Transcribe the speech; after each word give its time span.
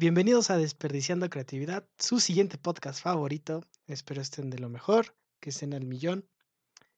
Bienvenidos 0.00 0.48
a 0.48 0.56
Desperdiciando 0.56 1.28
Creatividad, 1.28 1.86
su 1.98 2.20
siguiente 2.20 2.56
podcast 2.56 3.02
favorito. 3.02 3.66
Espero 3.86 4.22
estén 4.22 4.48
de 4.48 4.58
lo 4.58 4.70
mejor, 4.70 5.14
que 5.40 5.50
estén 5.50 5.74
al 5.74 5.84
millón. 5.84 6.26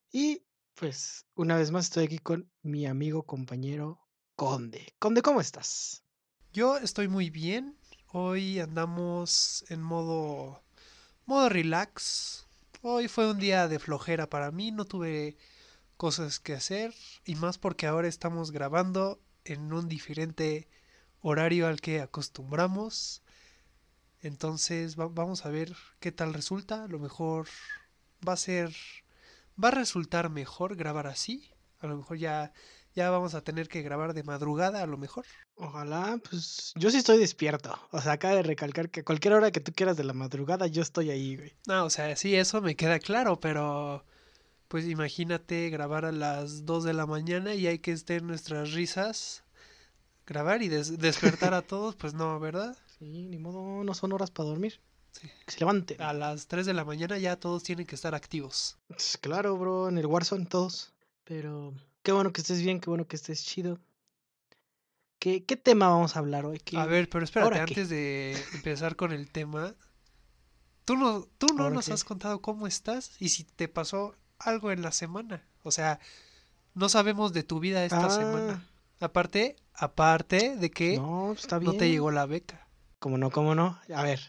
Y 0.09 0.45
pues 0.73 1.25
una 1.35 1.57
vez 1.57 1.71
más 1.71 1.87
estoy 1.87 2.05
aquí 2.05 2.19
con 2.19 2.49
mi 2.61 2.85
amigo 2.85 3.23
compañero 3.23 3.99
Conde. 4.37 4.95
Conde, 4.99 5.21
¿cómo 5.21 5.41
estás? 5.41 6.05
Yo 6.53 6.77
estoy 6.77 7.09
muy 7.09 7.29
bien. 7.29 7.77
Hoy 8.07 8.61
andamos 8.61 9.65
en 9.67 9.81
modo 9.81 10.63
modo 11.25 11.49
relax. 11.49 12.47
Hoy 12.83 13.09
fue 13.09 13.29
un 13.29 13.37
día 13.37 13.67
de 13.67 13.79
flojera 13.79 14.29
para 14.29 14.49
mí, 14.51 14.71
no 14.71 14.85
tuve 14.85 15.35
cosas 15.97 16.39
que 16.39 16.53
hacer 16.53 16.93
y 17.25 17.35
más 17.35 17.57
porque 17.57 17.85
ahora 17.85 18.07
estamos 18.07 18.51
grabando 18.51 19.19
en 19.43 19.73
un 19.73 19.89
diferente 19.89 20.69
horario 21.23 21.67
al 21.67 21.81
que 21.81 22.01
acostumbramos. 22.01 23.23
Entonces 24.21 24.95
vamos 24.95 25.45
a 25.45 25.49
ver 25.49 25.75
qué 25.99 26.11
tal 26.11 26.33
resulta. 26.33 26.83
A 26.83 26.87
lo 26.87 26.99
mejor 26.99 27.47
va 28.27 28.33
a 28.33 28.37
ser... 28.37 28.71
Va 29.61 29.69
a 29.69 29.71
resultar 29.71 30.29
mejor 30.29 30.75
grabar 30.75 31.07
así. 31.07 31.49
A 31.79 31.87
lo 31.87 31.97
mejor 31.97 32.17
ya, 32.17 32.53
ya 32.95 33.09
vamos 33.09 33.35
a 33.35 33.41
tener 33.41 33.67
que 33.67 33.81
grabar 33.81 34.13
de 34.13 34.23
madrugada, 34.23 34.81
a 34.81 34.87
lo 34.87 34.97
mejor. 34.97 35.25
Ojalá, 35.55 36.19
pues 36.29 36.73
yo 36.75 36.89
sí 36.89 36.97
estoy 36.97 37.19
despierto. 37.19 37.77
O 37.91 38.01
sea, 38.01 38.13
acaba 38.13 38.35
de 38.35 38.43
recalcar 38.43 38.89
que 38.89 39.03
cualquier 39.03 39.33
hora 39.33 39.51
que 39.51 39.59
tú 39.59 39.73
quieras 39.73 39.95
de 39.97 40.03
la 40.03 40.13
madrugada, 40.13 40.67
yo 40.67 40.81
estoy 40.81 41.11
ahí, 41.11 41.35
güey. 41.35 41.53
No, 41.67 41.85
o 41.85 41.89
sea, 41.89 42.15
sí, 42.15 42.35
eso 42.35 42.61
me 42.61 42.75
queda 42.75 42.99
claro, 42.99 43.39
pero 43.39 44.05
pues 44.69 44.87
imagínate 44.87 45.69
grabar 45.69 46.05
a 46.05 46.11
las 46.11 46.65
2 46.65 46.83
de 46.83 46.93
la 46.93 47.05
mañana 47.05 47.53
y 47.53 47.67
hay 47.67 47.79
que 47.79 47.91
estén 47.91 48.25
nuestras 48.25 48.71
risas 48.71 49.42
grabar 50.25 50.61
y 50.61 50.69
despertar 50.69 51.53
a 51.53 51.61
todos, 51.61 51.95
pues 51.95 52.13
no, 52.13 52.39
¿verdad? 52.39 52.77
Sí, 52.99 53.27
ni 53.27 53.37
modo, 53.37 53.83
no 53.83 53.93
son 53.95 54.13
horas 54.13 54.31
para 54.31 54.47
dormir. 54.47 54.79
Sí. 55.11 55.27
Que 55.45 55.51
se 55.51 55.59
levante. 55.59 55.97
A 55.99 56.13
las 56.13 56.47
3 56.47 56.65
de 56.65 56.73
la 56.73 56.85
mañana 56.85 57.17
ya 57.17 57.35
todos 57.35 57.63
tienen 57.63 57.85
que 57.85 57.95
estar 57.95 58.15
activos. 58.15 58.77
Pues, 58.87 59.17
claro, 59.19 59.57
bro, 59.57 59.89
en 59.89 59.97
el 59.97 60.05
Warzone 60.05 60.45
todos. 60.45 60.93
Pero 61.25 61.73
qué 62.01 62.11
bueno 62.11 62.31
que 62.31 62.41
estés 62.41 62.61
bien, 62.61 62.79
qué 62.79 62.89
bueno 62.89 63.07
que 63.07 63.15
estés 63.15 63.43
chido. 63.43 63.79
¿Qué, 65.19 65.43
qué 65.43 65.57
tema 65.57 65.89
vamos 65.89 66.15
a 66.15 66.19
hablar 66.19 66.45
hoy? 66.45 66.61
A 66.75 66.85
ver, 66.85 67.09
pero 67.09 67.25
espérate, 67.25 67.59
antes 67.59 67.89
de 67.89 68.41
empezar 68.53 68.95
con 68.95 69.11
el 69.11 69.29
tema, 69.29 69.75
tú 70.85 70.95
no, 70.95 71.27
tú 71.37 71.47
no 71.55 71.69
nos 71.69 71.89
has 71.89 72.03
contado 72.03 72.41
cómo 72.41 72.67
estás 72.67 73.15
y 73.19 73.29
si 73.29 73.43
te 73.43 73.67
pasó 73.67 74.15
algo 74.39 74.71
en 74.71 74.81
la 74.81 74.91
semana. 74.91 75.47
O 75.63 75.71
sea, 75.71 75.99
no 76.73 76.89
sabemos 76.89 77.33
de 77.33 77.43
tu 77.43 77.59
vida 77.59 77.85
esta 77.85 78.09
semana. 78.09 78.67
Aparte, 79.03 79.57
Aparte 79.75 80.55
de 80.55 80.69
que 80.69 80.97
no, 80.97 81.35
no 81.61 81.73
te 81.73 81.89
llegó 81.89 82.11
la 82.11 82.25
beca. 82.25 82.67
¿Cómo 82.99 83.17
no? 83.17 83.31
¿Cómo 83.31 83.55
no? 83.55 83.79
A 83.93 84.03
ver, 84.03 84.19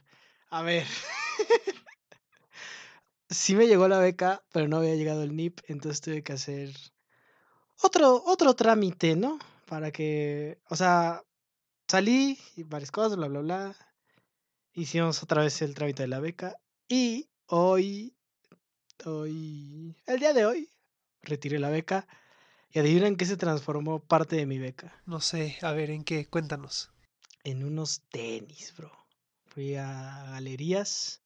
a 0.48 0.62
ver. 0.62 0.86
sí 3.30 3.55
me 3.55 3.67
llegó 3.67 3.89
la 3.89 3.98
beca, 3.98 4.42
pero 4.52 4.67
no 4.67 4.78
había 4.78 4.95
llegado 4.95 5.22
el 5.22 5.36
NIP, 5.36 5.61
entonces 5.69 6.00
tuve 6.00 6.22
que 6.22 6.33
hacer 6.33 6.70
otro, 7.83 8.22
otro 8.25 8.55
trámite, 8.55 9.17
¿no? 9.17 9.39
Para 9.67 9.92
que, 9.92 10.58
o 10.70 10.77
sea, 10.77 11.22
salí 11.89 12.39
y 12.56 12.62
varias 12.62 12.91
cosas, 12.91 13.17
bla, 13.17 13.28
bla, 13.28 13.41
bla. 13.41 13.77
Hicimos 14.72 15.22
otra 15.22 15.42
vez 15.42 15.61
el 15.61 15.75
trámite 15.75 16.05
de 16.05 16.08
la 16.08 16.20
beca 16.20 16.58
y 16.89 17.28
hoy, 17.47 18.17
hoy, 19.05 19.95
el 20.06 20.19
día 20.19 20.33
de 20.33 20.47
hoy, 20.47 20.70
retiré 21.22 21.58
la 21.58 21.69
beca 21.69 22.08
y 22.75 22.80
adivina 22.80 23.06
en 23.06 23.17
qué 23.17 23.25
se 23.25 23.36
transformó 23.36 24.00
parte 24.00 24.34
de 24.34 24.47
mi 24.47 24.58
beca. 24.58 25.00
No 25.06 25.20
sé, 25.20 25.56
a 25.62 25.70
ver, 25.70 25.91
¿en 25.91 26.03
qué? 26.03 26.27
Cuéntanos. 26.27 26.91
En 27.44 27.64
unos 27.64 28.03
tenis, 28.11 28.75
bro. 28.77 28.91
Fui 29.47 29.77
a 29.77 30.25
galerías 30.30 31.22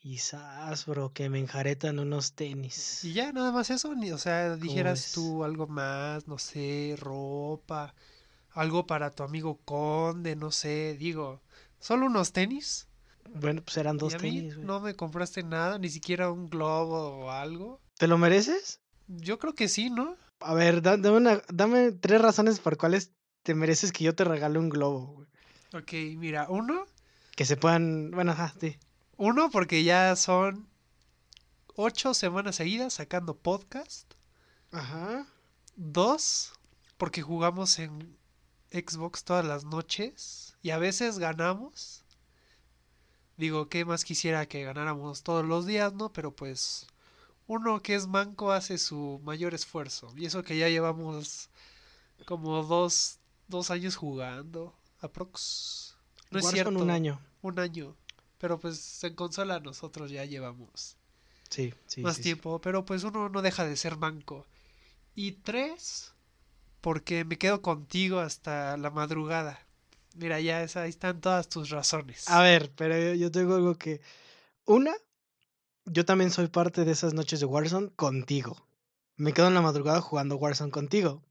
y 0.00 0.18
sas, 0.18 0.86
bro, 0.86 1.12
que 1.12 1.30
me 1.30 1.38
enjaretan 1.38 2.00
unos 2.00 2.32
tenis. 2.32 3.04
Y 3.04 3.12
ya, 3.12 3.30
nada 3.30 3.52
más 3.52 3.70
eso, 3.70 3.92
o 3.92 4.18
sea, 4.18 4.56
dijeras 4.56 5.12
tú 5.12 5.44
algo 5.44 5.68
más, 5.68 6.26
no 6.26 6.38
sé, 6.38 6.96
ropa, 6.98 7.94
algo 8.50 8.88
para 8.88 9.12
tu 9.12 9.22
amigo 9.22 9.60
Conde, 9.64 10.34
no 10.34 10.50
sé, 10.50 10.96
digo, 10.98 11.42
¿solo 11.78 12.06
unos 12.06 12.32
tenis? 12.32 12.88
Bueno, 13.32 13.62
pues 13.62 13.76
eran 13.76 13.98
dos 13.98 14.14
¿Y 14.14 14.16
a 14.16 14.18
tenis. 14.18 14.58
No 14.58 14.80
me 14.80 14.96
compraste 14.96 15.44
nada, 15.44 15.78
ni 15.78 15.90
siquiera 15.90 16.32
un 16.32 16.50
globo 16.50 17.24
o 17.24 17.30
algo. 17.30 17.80
¿Te 17.96 18.08
lo 18.08 18.18
mereces? 18.18 18.80
Yo 19.06 19.38
creo 19.38 19.54
que 19.54 19.68
sí, 19.68 19.90
¿no? 19.90 20.16
A 20.40 20.54
ver, 20.54 20.82
dame, 20.82 21.10
una, 21.10 21.42
dame 21.48 21.92
tres 21.92 22.20
razones 22.20 22.60
por 22.60 22.76
cuales 22.76 23.12
te 23.42 23.54
mereces 23.54 23.92
que 23.92 24.04
yo 24.04 24.14
te 24.14 24.24
regale 24.24 24.58
un 24.58 24.68
globo. 24.68 25.26
Ok, 25.72 25.92
mira, 26.16 26.46
uno. 26.48 26.86
Que 27.34 27.44
se 27.44 27.56
puedan. 27.56 28.10
Bueno, 28.10 28.32
ajá, 28.32 28.54
sí. 28.60 28.78
Uno, 29.16 29.50
porque 29.50 29.84
ya 29.84 30.14
son 30.16 30.68
ocho 31.76 32.14
semanas 32.14 32.56
seguidas 32.56 32.94
sacando 32.94 33.36
podcast. 33.36 34.14
Ajá. 34.70 35.26
Dos, 35.76 36.52
porque 36.96 37.22
jugamos 37.22 37.78
en 37.78 38.16
Xbox 38.70 39.24
todas 39.24 39.44
las 39.44 39.64
noches 39.64 40.56
y 40.62 40.70
a 40.70 40.78
veces 40.78 41.18
ganamos. 41.18 42.04
Digo, 43.36 43.68
¿qué 43.68 43.84
más 43.84 44.04
quisiera 44.04 44.46
que 44.46 44.62
ganáramos 44.62 45.22
todos 45.22 45.44
los 45.44 45.66
días, 45.66 45.92
no? 45.92 46.12
Pero 46.12 46.34
pues 46.34 46.86
uno 47.46 47.82
que 47.82 47.94
es 47.94 48.06
manco 48.06 48.52
hace 48.52 48.78
su 48.78 49.20
mayor 49.24 49.54
esfuerzo. 49.54 50.12
Y 50.16 50.26
eso 50.26 50.42
que 50.42 50.56
ya 50.56 50.68
llevamos 50.68 51.50
como 52.24 52.62
dos, 52.62 53.18
dos 53.48 53.70
años 53.70 53.96
jugando. 53.96 54.74
Aprox. 55.00 55.96
No 56.30 56.38
es 56.38 56.48
cierto. 56.48 56.70
un 56.70 56.90
año. 56.90 57.20
Un 57.42 57.58
año. 57.58 57.96
Pero 58.38 58.58
pues 58.58 59.02
en 59.04 59.14
consola 59.14 59.60
nosotros 59.60 60.10
ya 60.10 60.24
llevamos 60.24 60.96
sí, 61.48 61.72
sí, 61.86 62.02
más 62.02 62.20
tiempo. 62.20 62.60
Pero 62.60 62.84
pues 62.84 63.04
uno 63.04 63.28
no 63.28 63.42
deja 63.42 63.64
de 63.64 63.76
ser 63.76 63.96
manco. 63.96 64.46
Y 65.14 65.32
tres, 65.32 66.12
porque 66.80 67.24
me 67.24 67.38
quedo 67.38 67.62
contigo 67.62 68.20
hasta 68.20 68.76
la 68.76 68.90
madrugada. 68.90 69.64
Mira, 70.16 70.40
ya 70.40 70.58
ahí 70.58 70.88
están 70.88 71.20
todas 71.20 71.48
tus 71.48 71.70
razones. 71.70 72.28
A 72.28 72.42
ver, 72.42 72.70
pero 72.76 73.14
yo 73.14 73.30
tengo 73.30 73.56
algo 73.56 73.76
que... 73.76 74.00
Una, 74.64 74.92
yo 75.86 76.04
también 76.04 76.30
soy 76.30 76.48
parte 76.48 76.84
de 76.84 76.92
esas 76.92 77.14
noches 77.14 77.40
de 77.40 77.46
Warzone 77.46 77.90
contigo. 77.96 78.66
Me 79.16 79.32
quedo 79.32 79.48
en 79.48 79.54
la 79.54 79.62
madrugada 79.62 80.00
jugando 80.00 80.36
Warzone 80.36 80.70
contigo. 80.70 81.22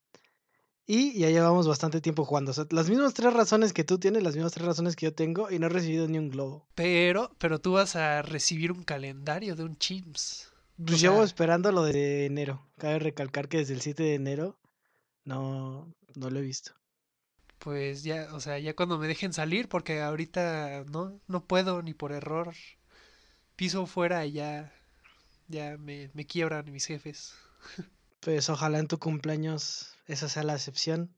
Y 0.85 1.17
ya 1.17 1.29
llevamos 1.29 1.67
bastante 1.67 2.01
tiempo 2.01 2.25
jugando. 2.25 2.51
O 2.51 2.53
sea, 2.53 2.65
las 2.69 2.89
mismas 2.89 3.13
tres 3.13 3.33
razones 3.33 3.71
que 3.71 3.85
tú 3.85 3.99
tienes, 3.99 4.21
las 4.21 4.35
mismas 4.35 4.51
tres 4.51 4.65
razones 4.65 4.95
que 4.95 5.05
yo 5.05 5.13
tengo, 5.13 5.49
y 5.49 5.57
no 5.57 5.67
he 5.67 5.69
recibido 5.69 6.07
ni 6.07 6.17
un 6.17 6.29
globo. 6.29 6.67
Pero, 6.75 7.31
pero 7.37 7.59
tú 7.59 7.73
vas 7.73 7.95
a 7.95 8.21
recibir 8.21 8.71
un 8.71 8.83
calendario 8.83 9.55
de 9.55 9.63
un 9.63 9.77
Chimps. 9.77 10.51
Pues 10.85 10.99
llevo 10.99 11.23
esperando 11.23 11.71
lo 11.71 11.83
de 11.83 12.25
enero. 12.25 12.67
Cabe 12.77 12.99
recalcar 12.99 13.47
que 13.47 13.59
desde 13.59 13.73
el 13.73 13.81
7 13.81 14.03
de 14.03 14.15
enero 14.15 14.59
no, 15.23 15.93
no 16.15 16.29
lo 16.29 16.39
he 16.39 16.41
visto. 16.41 16.73
Pues 17.59 18.03
ya, 18.03 18.27
o 18.33 18.41
sea, 18.41 18.59
ya 18.59 18.75
cuando 18.75 18.97
me 18.97 19.07
dejen 19.07 19.31
salir, 19.31 19.69
porque 19.69 20.01
ahorita 20.01 20.83
no, 20.89 21.21
no 21.27 21.45
puedo 21.45 21.81
ni 21.81 21.93
por 21.93 22.11
error 22.11 22.53
piso 23.55 23.85
fuera 23.85 24.25
y 24.25 24.33
ya, 24.33 24.73
ya 25.47 25.77
me, 25.77 26.09
me 26.13 26.25
quiebran 26.25 26.71
mis 26.71 26.85
jefes. 26.85 27.35
Pues 28.19 28.49
ojalá 28.49 28.79
en 28.79 28.87
tu 28.87 28.99
cumpleaños 28.99 29.97
esa 30.07 30.29
sea 30.29 30.43
la 30.43 30.53
excepción 30.53 31.13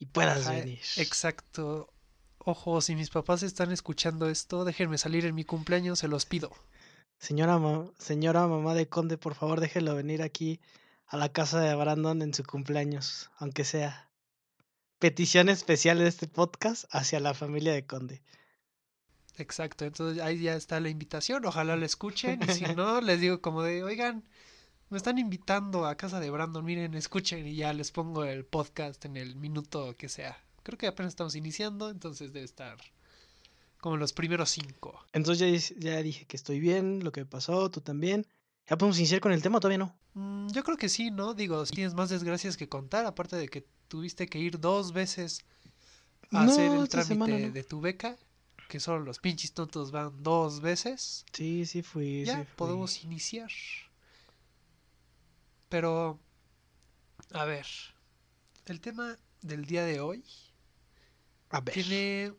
y 0.00 0.06
puedas 0.06 0.48
venir. 0.48 0.80
Exacto. 0.96 1.94
Ojo, 2.38 2.80
si 2.80 2.96
mis 2.96 3.10
papás 3.10 3.44
están 3.44 3.70
escuchando 3.70 4.28
esto, 4.28 4.64
déjenme 4.64 4.98
salir 4.98 5.26
en 5.26 5.36
mi 5.36 5.44
cumpleaños, 5.44 6.00
se 6.00 6.08
los 6.08 6.26
pido. 6.26 6.50
Señora, 7.18 7.60
señora 7.98 8.46
mamá 8.48 8.74
de 8.74 8.88
Conde, 8.88 9.16
por 9.16 9.34
favor 9.34 9.60
déjelo 9.60 9.94
venir 9.94 10.22
aquí 10.22 10.60
a 11.06 11.16
la 11.16 11.30
casa 11.30 11.60
de 11.60 11.74
Brandon 11.74 12.20
en 12.22 12.34
su 12.34 12.42
cumpleaños, 12.44 13.30
aunque 13.38 13.64
sea. 13.64 14.10
Petición 14.98 15.48
especial 15.48 15.98
de 15.98 16.08
este 16.08 16.26
podcast 16.26 16.84
hacia 16.90 17.20
la 17.20 17.34
familia 17.34 17.72
de 17.72 17.86
Conde. 17.86 18.22
Exacto, 19.36 19.84
entonces 19.84 20.22
ahí 20.22 20.40
ya 20.40 20.54
está 20.54 20.78
la 20.80 20.88
invitación, 20.88 21.44
ojalá 21.44 21.76
la 21.76 21.86
escuchen 21.86 22.40
y 22.42 22.52
si 22.52 22.64
no, 22.76 23.00
les 23.00 23.20
digo 23.20 23.40
como 23.40 23.62
de, 23.62 23.82
oigan, 23.82 24.22
me 24.90 24.96
están 24.96 25.18
invitando 25.18 25.86
a 25.86 25.96
casa 25.96 26.20
de 26.20 26.30
Brandon, 26.30 26.64
miren, 26.64 26.94
escuchen 26.94 27.46
y 27.46 27.56
ya 27.56 27.72
les 27.72 27.90
pongo 27.90 28.24
el 28.24 28.44
podcast 28.44 29.04
en 29.04 29.16
el 29.16 29.34
minuto 29.34 29.96
que 29.96 30.08
sea. 30.08 30.38
Creo 30.62 30.78
que 30.78 30.86
apenas 30.86 31.12
estamos 31.12 31.34
iniciando, 31.34 31.90
entonces 31.90 32.32
debe 32.32 32.44
estar 32.44 32.78
como 33.80 33.96
los 33.96 34.12
primeros 34.12 34.50
cinco. 34.50 35.04
Entonces 35.12 35.74
ya, 35.78 35.90
ya 35.96 36.02
dije 36.02 36.26
que 36.26 36.36
estoy 36.36 36.60
bien, 36.60 37.02
lo 37.02 37.12
que 37.12 37.26
pasó, 37.26 37.70
tú 37.70 37.80
también. 37.80 38.26
¿Ya 38.68 38.78
podemos 38.78 38.98
iniciar 38.98 39.20
con 39.20 39.32
el 39.32 39.42
tema 39.42 39.60
todavía 39.60 39.78
no? 39.78 39.96
Mm, 40.14 40.48
yo 40.52 40.62
creo 40.62 40.76
que 40.76 40.88
sí, 40.88 41.10
¿no? 41.10 41.34
Digo, 41.34 41.66
si 41.66 41.74
tienes 41.74 41.94
más 41.94 42.08
desgracias 42.08 42.56
que 42.56 42.68
contar, 42.68 43.04
aparte 43.04 43.36
de 43.36 43.48
que 43.48 43.66
tuviste 43.88 44.26
que 44.26 44.38
ir 44.38 44.60
dos 44.60 44.92
veces 44.92 45.44
a 46.30 46.44
hacer 46.44 46.72
el 46.72 46.88
trámite 46.88 47.50
de 47.50 47.64
tu 47.64 47.80
beca 47.80 48.16
que 48.74 48.80
solo 48.80 49.04
los 49.04 49.20
pinches 49.20 49.52
tontos 49.52 49.92
van 49.92 50.20
dos 50.24 50.60
veces. 50.60 51.24
Sí, 51.32 51.64
sí 51.64 51.80
fui. 51.82 52.24
Ya 52.24 52.44
podemos 52.56 53.04
iniciar. 53.04 53.52
Pero, 55.68 56.18
a 57.30 57.44
ver, 57.44 57.64
el 58.66 58.80
tema 58.80 59.16
del 59.42 59.64
día 59.64 59.84
de 59.84 60.00
hoy 60.00 60.24
a 61.50 61.60
ver. 61.60 61.72
tiene 61.72 62.34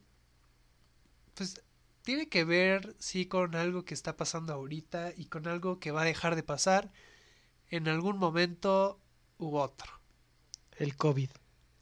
pues 1.36 1.62
tiene 2.02 2.28
que 2.28 2.44
ver, 2.44 2.98
sí, 3.00 3.28
con 3.28 3.56
algo 3.56 3.86
que 3.86 3.94
está 3.94 4.18
pasando 4.18 4.52
ahorita 4.52 5.14
y 5.16 5.28
con 5.28 5.48
algo 5.48 5.80
que 5.80 5.92
va 5.92 6.02
a 6.02 6.06
dejar 6.06 6.36
de 6.36 6.44
pasar 6.44 6.92
en 7.70 7.88
algún 7.88 8.18
momento 8.18 9.00
u 9.38 9.56
otro. 9.56 9.90
El 10.74 10.98
COVID. 10.98 11.30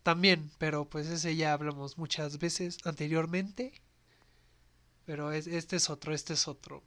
También, 0.03 0.51
pero 0.59 0.87
pues 0.87 1.07
ese 1.07 1.35
ya 1.35 1.53
hablamos 1.53 1.97
muchas 1.97 2.37
veces 2.37 2.77
anteriormente. 2.85 3.81
Pero 5.05 5.31
es, 5.31 5.47
este 5.47 5.75
es 5.75 5.89
otro, 5.89 6.13
este 6.13 6.33
es 6.33 6.47
otro. 6.47 6.83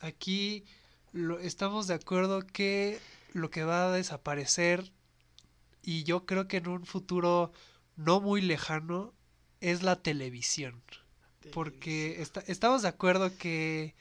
Aquí 0.00 0.64
lo, 1.12 1.38
estamos 1.38 1.86
de 1.86 1.94
acuerdo 1.94 2.46
que 2.46 3.00
lo 3.32 3.50
que 3.50 3.64
va 3.64 3.86
a 3.86 3.92
desaparecer, 3.92 4.92
y 5.82 6.04
yo 6.04 6.26
creo 6.26 6.46
que 6.48 6.58
en 6.58 6.68
un 6.68 6.86
futuro 6.86 7.52
no 7.96 8.20
muy 8.20 8.40
lejano, 8.40 9.12
es 9.60 9.82
la 9.82 10.02
televisión. 10.02 10.82
Porque 11.52 12.20
está, 12.20 12.40
estamos 12.46 12.82
de 12.82 12.88
acuerdo 12.88 13.36
que... 13.36 13.94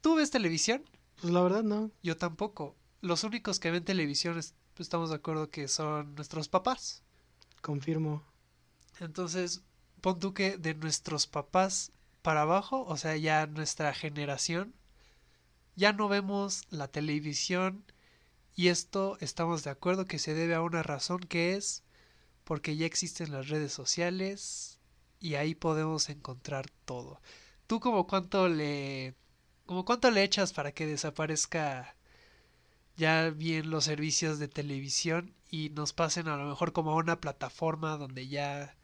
¿Tú 0.00 0.16
ves 0.16 0.30
televisión? 0.30 0.82
Pues 1.20 1.32
la 1.32 1.40
verdad 1.42 1.62
no. 1.62 1.90
Yo 2.02 2.16
tampoco. 2.16 2.76
Los 3.00 3.24
únicos 3.24 3.58
que 3.58 3.70
ven 3.70 3.84
televisión 3.84 4.38
es- 4.38 4.54
estamos 4.78 5.08
de 5.10 5.16
acuerdo 5.16 5.48
que 5.50 5.66
son 5.68 6.14
nuestros 6.14 6.48
papás. 6.48 7.02
Confirmo. 7.62 8.22
Entonces, 9.00 9.62
pon 10.00 10.18
tú 10.20 10.34
que 10.34 10.58
de 10.58 10.74
nuestros 10.74 11.26
papás 11.26 11.90
para 12.24 12.40
abajo, 12.40 12.86
o 12.86 12.96
sea, 12.96 13.18
ya 13.18 13.46
nuestra 13.46 13.92
generación, 13.92 14.74
ya 15.76 15.92
no 15.92 16.08
vemos 16.08 16.62
la 16.70 16.88
televisión 16.88 17.84
y 18.56 18.68
esto 18.68 19.18
estamos 19.20 19.62
de 19.62 19.70
acuerdo 19.70 20.06
que 20.06 20.18
se 20.18 20.32
debe 20.32 20.54
a 20.54 20.62
una 20.62 20.82
razón 20.82 21.20
que 21.20 21.54
es 21.54 21.82
porque 22.44 22.76
ya 22.78 22.86
existen 22.86 23.30
las 23.30 23.48
redes 23.50 23.74
sociales 23.74 24.78
y 25.20 25.34
ahí 25.34 25.54
podemos 25.54 26.08
encontrar 26.08 26.70
todo. 26.86 27.20
¿Tú 27.66 27.78
como 27.78 28.06
cuánto 28.06 28.48
le 28.48 29.14
como 29.66 29.84
cuánto 29.84 30.10
le 30.10 30.22
echas 30.24 30.54
para 30.54 30.72
que 30.72 30.86
desaparezca 30.86 31.94
ya 32.96 33.28
bien 33.28 33.68
los 33.68 33.84
servicios 33.84 34.38
de 34.38 34.48
televisión 34.48 35.34
y 35.50 35.68
nos 35.70 35.92
pasen 35.92 36.28
a 36.28 36.38
lo 36.38 36.46
mejor 36.48 36.72
como 36.72 36.92
a 36.92 36.96
una 36.96 37.20
plataforma 37.20 37.98
donde 37.98 38.28
ya 38.28 38.74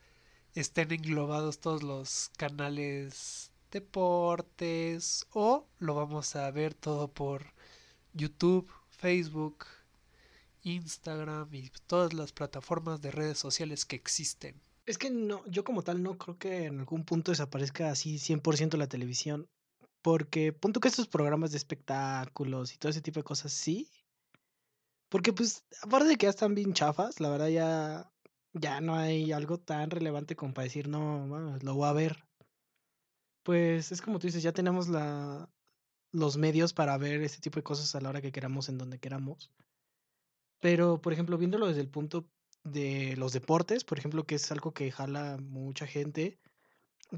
estén 0.55 0.93
englobados 0.93 1.61
todos 1.61 1.83
los 1.83 2.31
canales 2.37 3.53
deportes 3.71 5.27
o 5.33 5.67
lo 5.79 5.95
vamos 5.95 6.35
a 6.37 6.51
ver 6.51 6.75
todo 6.75 7.09
por 7.09 7.55
YouTube, 8.13 8.71
Facebook, 8.89 9.67
Instagram 10.63 11.49
y 11.55 11.71
todas 11.87 12.13
las 12.13 12.33
plataformas 12.33 13.01
de 13.01 13.11
redes 13.11 13.39
sociales 13.39 13.85
que 13.85 13.97
existen. 13.97 14.61
Es 14.87 14.99
que 14.99 15.11
no, 15.11 15.45
yo 15.47 15.63
como 15.65 15.83
tal 15.83 16.03
no 16.03 16.19
creo 16.19 16.39
que 16.39 16.65
en 16.65 16.81
algún 16.81 17.05
punto 17.05 17.31
desaparezca 17.31 17.91
así 17.91 18.17
100% 18.17 18.77
la 18.77 18.89
televisión. 18.89 19.49
Porque 20.03 20.53
punto 20.53 20.81
que 20.81 20.89
estos 20.89 21.09
programas 21.09 21.51
de 21.51 21.59
espectáculos 21.59 22.75
y 22.75 22.79
todo 22.79 22.91
ese 22.91 23.03
tipo 23.03 23.21
de 23.21 23.25
cosas 23.25 23.53
sí. 23.53 23.89
Porque 25.09 25.33
pues, 25.33 25.65
aparte 25.83 26.09
de 26.09 26.17
que 26.17 26.27
ya 26.27 26.31
están 26.31 26.55
bien 26.55 26.73
chafas, 26.73 27.21
la 27.21 27.29
verdad 27.29 27.49
ya, 27.49 28.11
ya 28.53 28.81
no 28.81 28.95
hay 28.97 29.33
algo 29.33 29.59
tan 29.59 29.91
relevante 29.91 30.37
como 30.37 30.55
para 30.55 30.65
decir, 30.65 30.89
no, 30.89 31.59
lo 31.63 31.75
voy 31.75 31.89
a 31.89 31.93
ver. 31.93 32.25
Pues 33.43 33.93
es 33.93 34.03
como 34.03 34.19
tú 34.19 34.27
dices, 34.27 34.43
ya 34.43 34.53
tenemos 34.53 34.89
la, 34.89 35.49
los 36.13 36.37
medios 36.37 36.73
para 36.73 36.97
ver 36.99 37.23
este 37.23 37.41
tipo 37.41 37.59
de 37.59 37.65
cosas 37.65 37.95
a 37.95 38.01
la 38.01 38.11
hora 38.11 38.21
que 38.23 38.33
queramos, 38.33 38.69
en 38.69 38.79
donde 38.79 38.99
queramos. 38.99 39.51
Pero, 40.61 41.01
por 41.01 41.13
ejemplo, 41.13 41.39
viéndolo 41.39 41.67
desde 41.67 41.81
el 41.81 41.89
punto 41.89 42.29
de 42.65 43.17
los 43.17 43.33
deportes, 43.33 43.85
por 43.85 43.99
ejemplo, 43.99 44.25
que 44.25 44.35
es 44.35 44.51
algo 44.53 44.73
que 44.73 44.91
jala 44.93 45.39
mucha 45.39 45.87
gente, 45.87 46.39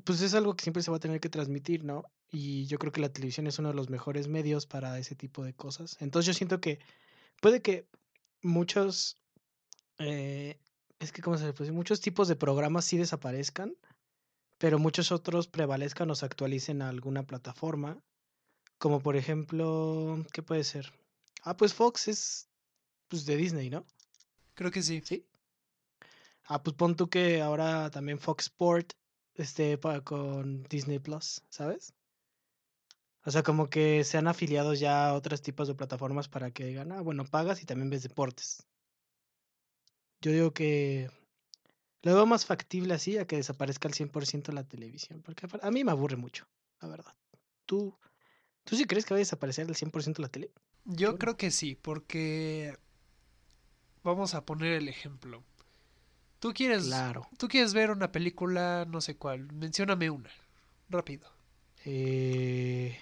pues 0.05 0.21
es 0.23 0.35
algo 0.35 0.55
que 0.55 0.63
siempre 0.63 0.83
se 0.83 0.91
va 0.91 0.99
a 0.99 1.01
tener 1.01 1.21
que 1.21 1.29
transmitir, 1.29 1.85
¿no? 1.85 2.05
Y 2.31 2.67
yo 2.67 2.79
creo 2.79 2.93
que 2.93 3.01
la 3.01 3.13
televisión 3.13 3.47
es 3.47 3.59
uno 3.59 3.69
de 3.69 3.75
los 3.75 3.91
mejores 3.91 4.29
medios 4.29 4.67
para 4.67 4.99
ese 4.99 5.15
tipo 5.15 5.45
de 5.45 5.55
cosas. 5.55 5.97
Entonces 6.01 6.27
yo 6.27 6.35
siento 6.35 6.61
que 6.61 6.79
puede 7.41 7.61
que 7.61 7.87
muchos, 8.43 9.19
eh, 9.99 10.59
es 11.03 11.13
que 11.13 11.23
como 11.23 11.37
se 11.37 11.47
le 11.47 11.53
puede 11.53 11.67
decir? 11.67 11.77
muchos 11.77 12.01
tipos 12.01 12.29
de 12.29 12.37
programas 12.37 12.85
sí 12.85 12.97
desaparezcan, 12.97 13.75
pero 14.59 14.79
muchos 14.79 15.11
otros 15.11 15.49
prevalezcan 15.49 16.11
o 16.11 16.15
se 16.15 16.25
actualicen 16.25 16.83
a 16.83 16.89
alguna 16.89 17.25
plataforma, 17.25 18.03
como 18.79 19.01
por 19.01 19.17
ejemplo, 19.17 20.25
¿qué 20.33 20.43
puede 20.43 20.65
ser? 20.65 20.93
Ah, 21.43 21.57
pues 21.57 21.75
Fox 21.75 22.09
es 22.09 22.49
pues 23.09 23.27
de 23.27 23.37
Disney, 23.37 23.71
¿no? 23.71 23.85
Creo 24.55 24.71
que 24.71 24.83
sí. 24.83 25.03
Sí. 25.05 25.27
Ah, 26.45 26.63
pues 26.63 26.77
pon 26.77 26.97
tú 26.97 27.09
que 27.09 27.41
ahora 27.41 27.91
también 27.91 28.19
Fox 28.19 28.45
Sport 28.45 28.93
esté 29.35 29.79
con 30.05 30.63
Disney 30.65 30.99
Plus, 30.99 31.43
¿sabes? 31.49 31.95
O 33.25 33.31
sea, 33.31 33.43
como 33.43 33.71
que 33.71 34.03
sean 34.05 34.27
afiliados 34.27 34.81
ya 34.81 35.09
a 35.09 35.15
otros 35.15 35.43
tipos 35.43 35.69
de 35.69 35.75
plataformas 35.75 36.29
para 36.29 36.51
que 36.51 36.65
digan, 36.65 36.93
ah, 36.93 37.01
bueno, 37.01 37.25
pagas 37.25 37.63
y 37.63 37.67
también 37.67 37.91
ves 37.91 38.03
deportes. 38.03 38.67
Yo 40.23 40.31
digo 40.31 40.53
que 40.55 41.11
lo 42.03 42.15
veo 42.15 42.27
más 42.27 42.47
factible 42.47 42.95
así 42.95 43.19
a 43.19 43.27
que 43.27 43.37
desaparezca 43.37 43.89
al 43.89 43.95
100% 43.95 44.53
la 44.53 44.63
televisión, 44.63 45.21
porque 45.21 45.49
a 45.61 45.71
mí 45.73 45.83
me 45.83 45.91
aburre 45.91 46.17
mucho, 46.17 46.47
la 46.81 46.89
verdad. 46.89 47.15
¿Tú, 47.67 47.99
¿tú 48.65 48.77
sí 48.77 48.85
crees 48.85 49.05
que 49.05 49.15
va 49.15 49.19
a 49.19 49.19
desaparecer 49.19 49.67
al 49.67 49.75
100% 49.75 50.19
la 50.23 50.29
tele? 50.29 50.53
Yo 50.85 51.19
creo 51.19 51.37
que 51.37 51.51
sí, 51.51 51.75
porque 51.75 52.77
vamos 54.05 54.35
a 54.35 54.45
poner 54.45 54.73
el 54.75 54.89
ejemplo. 54.89 55.43
Tú 56.39 56.53
quieres, 56.55 56.85
Claro. 56.85 57.29
tú 57.37 57.49
quieres 57.49 57.75
ver 57.75 57.91
una 57.91 58.13
película, 58.13 58.85
no 58.89 59.01
sé 59.01 59.17
cuál, 59.17 59.53
mencióname 59.53 60.11
una, 60.11 60.31
rápido. 60.89 61.29
Eh, 61.85 62.97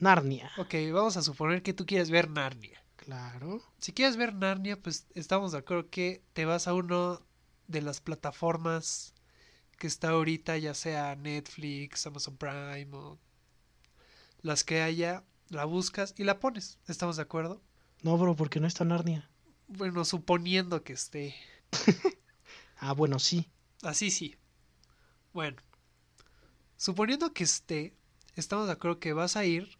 Narnia. 0.00 0.50
Ok, 0.56 0.74
vamos 0.92 1.16
a 1.16 1.22
suponer 1.22 1.62
que 1.62 1.72
tú 1.72 1.86
quieres 1.86 2.10
ver 2.10 2.28
Narnia. 2.28 2.81
Claro. 3.04 3.60
Si 3.78 3.92
quieres 3.92 4.16
ver 4.16 4.32
Narnia, 4.32 4.80
pues 4.80 5.08
estamos 5.14 5.50
de 5.50 5.58
acuerdo 5.58 5.90
que 5.90 6.22
te 6.34 6.44
vas 6.44 6.68
a 6.68 6.74
uno 6.74 7.20
de 7.66 7.82
las 7.82 8.00
plataformas 8.00 9.12
que 9.76 9.88
está 9.88 10.10
ahorita, 10.10 10.56
ya 10.58 10.72
sea 10.72 11.16
Netflix, 11.16 12.06
Amazon 12.06 12.36
Prime 12.36 12.88
o 12.92 13.18
las 14.42 14.62
que 14.62 14.82
haya, 14.82 15.24
la 15.48 15.64
buscas 15.64 16.14
y 16.16 16.22
la 16.22 16.38
pones. 16.38 16.78
¿Estamos 16.86 17.16
de 17.16 17.22
acuerdo? 17.22 17.60
No, 18.02 18.16
bro, 18.16 18.36
porque 18.36 18.60
no 18.60 18.68
está 18.68 18.84
Narnia. 18.84 19.28
Bueno, 19.66 20.04
suponiendo 20.04 20.82
que 20.84 20.92
esté. 20.92 21.34
Ah, 22.84 22.94
bueno, 22.94 23.20
sí. 23.20 23.48
Así 23.82 24.10
sí. 24.10 24.34
Bueno. 25.32 25.62
Suponiendo 26.76 27.32
que 27.32 27.44
esté, 27.44 27.94
estamos 28.34 28.66
de 28.66 28.72
acuerdo 28.72 28.98
que 28.98 29.12
vas 29.12 29.36
a 29.36 29.44
ir 29.44 29.78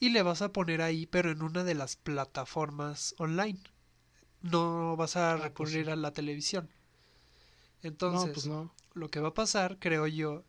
y 0.00 0.10
le 0.10 0.22
vas 0.22 0.42
a 0.42 0.52
poner 0.52 0.82
ahí, 0.82 1.06
pero 1.06 1.30
en 1.30 1.42
una 1.42 1.64
de 1.64 1.74
las 1.76 1.96
plataformas 1.96 3.14
online. 3.18 3.60
No 4.42 4.96
vas 4.96 5.16
a 5.16 5.36
Ah, 5.36 5.52
pues 5.56 5.72
recurrir 5.72 5.86
sí. 5.86 5.90
a 5.90 5.96
la 5.96 6.12
televisión. 6.12 6.70
Entonces, 7.82 8.26
no, 8.26 8.32
pues 8.32 8.46
no. 8.46 8.74
lo 8.94 9.10
que 9.10 9.20
va 9.20 9.28
a 9.28 9.34
pasar, 9.34 9.78
creo 9.78 10.06
yo, 10.06 10.44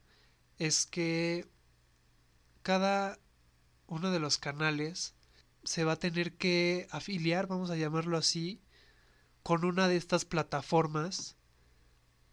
es 0.58 0.86
que 0.86 1.48
cada 2.64 3.20
uno 3.88 4.12
de 4.12 4.20
los 4.20 4.38
canales 4.38 5.16
se 5.64 5.84
va 5.84 5.94
a 5.94 6.00
tener 6.00 6.38
que 6.38 6.88
afiliar, 6.92 7.48
vamos 7.48 7.70
a 7.72 7.78
llamarlo 7.78 8.18
así, 8.18 8.62
con 9.44 9.66
una 9.66 9.88
de 9.88 9.98
estas 9.98 10.26
plataformas 10.26 11.38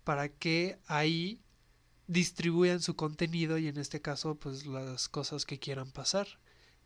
para 0.04 0.28
que 0.28 0.78
ahí 0.86 1.42
distribuyan 2.08 2.80
su 2.82 2.96
contenido 2.96 3.58
y 3.58 3.68
en 3.68 3.78
este 3.78 4.02
caso 4.02 4.36
pues 4.36 4.66
las 4.66 5.08
cosas 5.08 5.44
que 5.46 5.58
quieran 5.60 5.92
pasar. 5.92 6.28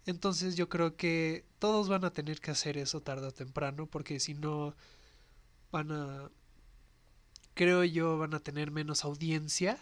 Entonces 0.06 0.56
yo 0.56 0.68
creo 0.68 0.97
que 0.97 1.44
todos 1.59 1.88
van 1.88 2.04
a 2.04 2.12
tener 2.12 2.40
que 2.40 2.50
hacer 2.50 2.76
eso 2.78 3.02
tarde 3.02 3.28
o 3.28 3.32
temprano 3.32 3.87
porque 3.87 4.18
si 4.21 4.35
no 4.35 4.75
van 5.71 5.92
a 5.92 6.30
creo 7.54 7.85
yo 7.85 8.18
van 8.18 8.35
a 8.35 8.40
tener 8.40 8.71
menos 8.71 9.04
audiencia, 9.04 9.78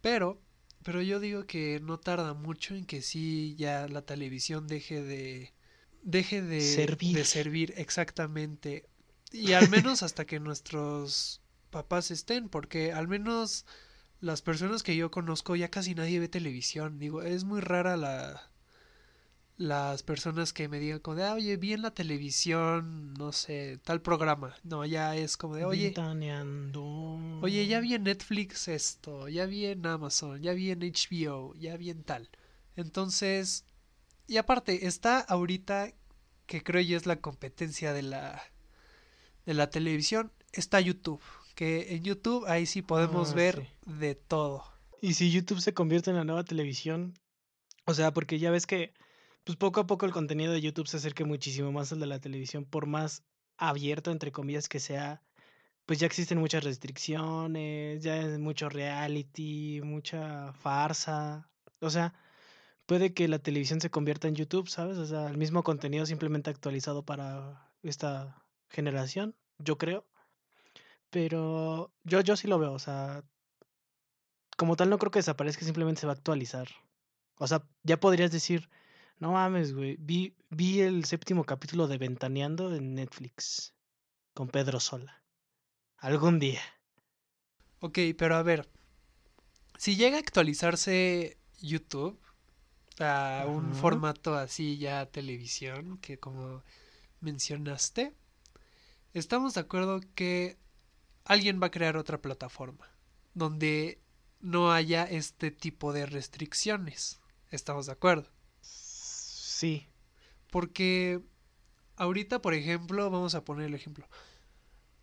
pero 0.00 0.40
pero 0.82 1.02
yo 1.02 1.20
digo 1.20 1.46
que 1.46 1.80
no 1.80 1.98
tarda 2.00 2.34
mucho 2.34 2.74
en 2.74 2.86
que 2.86 3.02
sí 3.02 3.54
ya 3.58 3.86
la 3.88 4.02
televisión 4.02 4.66
deje 4.66 5.02
de 5.02 5.52
deje 6.02 6.42
de 6.42 6.60
Servir. 6.60 7.16
de 7.16 7.24
servir 7.24 7.74
exactamente. 7.76 8.88
Y 9.32 9.52
al 9.52 9.68
menos 9.68 10.02
hasta 10.02 10.24
que 10.26 10.40
nuestros 10.40 11.42
papás 11.70 12.10
estén 12.10 12.48
porque 12.48 12.92
al 12.92 13.08
menos 13.08 13.66
las 14.20 14.42
personas 14.42 14.82
que 14.82 14.96
yo 14.96 15.10
conozco 15.10 15.56
ya 15.56 15.70
casi 15.70 15.94
nadie 15.94 16.20
ve 16.20 16.28
televisión. 16.28 16.98
Digo 16.98 17.22
es 17.22 17.44
muy 17.44 17.60
rara 17.60 17.96
la 17.96 18.49
las 19.60 20.02
personas 20.02 20.54
que 20.54 20.68
me 20.68 20.78
digan 20.80 21.00
como 21.00 21.16
de, 21.16 21.24
"Ah, 21.24 21.34
oye, 21.34 21.58
vi 21.58 21.74
en 21.74 21.82
la 21.82 21.90
televisión, 21.90 23.12
no 23.12 23.30
sé, 23.30 23.78
tal 23.84 24.00
programa. 24.00 24.54
No, 24.64 24.86
ya 24.86 25.14
es 25.16 25.36
como 25.36 25.54
de, 25.54 25.64
oye. 25.66 25.88
Oye, 27.42 27.66
ya 27.66 27.78
vi 27.80 27.92
en 27.94 28.04
Netflix 28.04 28.68
esto, 28.68 29.28
ya 29.28 29.44
vi 29.44 29.66
en 29.66 29.84
Amazon, 29.84 30.40
ya 30.40 30.54
vi 30.54 30.70
en 30.70 30.82
HBO, 30.82 31.54
ya 31.56 31.76
vi 31.76 31.90
en 31.90 32.02
tal. 32.04 32.30
Entonces, 32.74 33.66
y 34.26 34.38
aparte, 34.38 34.86
está 34.86 35.18
ahorita, 35.20 35.92
que 36.46 36.62
creo 36.62 36.80
yo 36.80 36.96
es 36.96 37.04
la 37.04 37.16
competencia 37.20 37.92
de 37.92 38.00
la, 38.02 38.42
de 39.44 39.52
la 39.52 39.68
televisión, 39.68 40.32
está 40.52 40.80
YouTube. 40.80 41.20
Que 41.54 41.94
en 41.96 42.02
YouTube 42.04 42.46
ahí 42.46 42.64
sí 42.64 42.80
podemos 42.80 43.32
Ah, 43.32 43.34
ver 43.34 43.68
sí. 43.84 43.90
de 43.98 44.14
todo. 44.14 44.64
¿Y 45.02 45.12
si 45.14 45.30
YouTube 45.30 45.60
se 45.60 45.74
convierte 45.74 46.08
en 46.08 46.16
la 46.16 46.24
nueva 46.24 46.44
televisión? 46.44 47.18
O 47.84 47.92
sea, 47.92 48.12
porque 48.14 48.38
ya 48.38 48.50
ves 48.50 48.66
que 48.66 48.94
pues 49.44 49.56
poco 49.56 49.80
a 49.80 49.86
poco 49.86 50.06
el 50.06 50.12
contenido 50.12 50.52
de 50.52 50.60
YouTube 50.60 50.88
se 50.88 50.98
acerca 50.98 51.24
muchísimo 51.24 51.72
más 51.72 51.92
al 51.92 52.00
de 52.00 52.06
la 52.06 52.20
televisión, 52.20 52.64
por 52.64 52.86
más 52.86 53.24
abierto, 53.56 54.10
entre 54.10 54.32
comillas, 54.32 54.68
que 54.68 54.80
sea, 54.80 55.22
pues 55.86 55.98
ya 56.00 56.06
existen 56.06 56.38
muchas 56.38 56.64
restricciones, 56.64 58.02
ya 58.02 58.16
es 58.18 58.38
mucho 58.38 58.68
reality, 58.68 59.80
mucha 59.82 60.52
farsa. 60.54 61.50
O 61.80 61.90
sea, 61.90 62.14
puede 62.86 63.14
que 63.14 63.28
la 63.28 63.38
televisión 63.40 63.80
se 63.80 63.90
convierta 63.90 64.28
en 64.28 64.36
YouTube, 64.36 64.68
¿sabes? 64.68 64.98
O 64.98 65.06
sea, 65.06 65.28
el 65.28 65.38
mismo 65.38 65.62
contenido 65.62 66.06
simplemente 66.06 66.50
actualizado 66.50 67.04
para 67.04 67.72
esta 67.82 68.44
generación, 68.68 69.36
yo 69.58 69.78
creo. 69.78 70.06
Pero 71.10 71.92
yo, 72.04 72.20
yo 72.20 72.36
sí 72.36 72.46
lo 72.48 72.58
veo, 72.58 72.72
o 72.72 72.78
sea, 72.78 73.24
como 74.56 74.76
tal 74.76 74.90
no 74.90 74.98
creo 74.98 75.10
que 75.10 75.20
desaparezca, 75.20 75.64
simplemente 75.64 76.00
se 76.00 76.06
va 76.06 76.12
a 76.12 76.16
actualizar. 76.16 76.68
O 77.36 77.46
sea, 77.46 77.64
ya 77.82 77.98
podrías 77.98 78.30
decir, 78.30 78.68
no 79.20 79.32
mames, 79.32 79.74
güey, 79.74 79.96
vi, 80.00 80.34
vi 80.48 80.80
el 80.80 81.04
séptimo 81.04 81.44
capítulo 81.44 81.86
de 81.86 81.98
Ventaneando 81.98 82.74
en 82.74 82.94
Netflix 82.94 83.74
con 84.32 84.48
Pedro 84.48 84.80
Sola. 84.80 85.22
Algún 85.98 86.38
día. 86.38 86.62
Ok, 87.80 87.98
pero 88.16 88.36
a 88.36 88.42
ver, 88.42 88.66
si 89.76 89.96
llega 89.96 90.16
a 90.16 90.20
actualizarse 90.20 91.36
YouTube 91.60 92.18
a 92.98 93.44
un 93.46 93.74
formato 93.74 94.34
así 94.34 94.78
ya 94.78 95.04
televisión, 95.04 95.98
que 95.98 96.18
como 96.18 96.62
mencionaste, 97.20 98.14
estamos 99.12 99.52
de 99.54 99.60
acuerdo 99.60 100.00
que 100.14 100.56
alguien 101.24 101.60
va 101.62 101.66
a 101.66 101.70
crear 101.70 101.98
otra 101.98 102.22
plataforma 102.22 102.90
donde 103.34 104.00
no 104.40 104.72
haya 104.72 105.04
este 105.04 105.50
tipo 105.50 105.92
de 105.92 106.06
restricciones. 106.06 107.20
¿Estamos 107.50 107.86
de 107.86 107.92
acuerdo? 107.92 108.30
Sí. 109.60 109.86
Porque 110.50 111.20
ahorita, 111.96 112.40
por 112.40 112.54
ejemplo, 112.54 113.10
vamos 113.10 113.34
a 113.34 113.44
poner 113.44 113.66
el 113.66 113.74
ejemplo. 113.74 114.08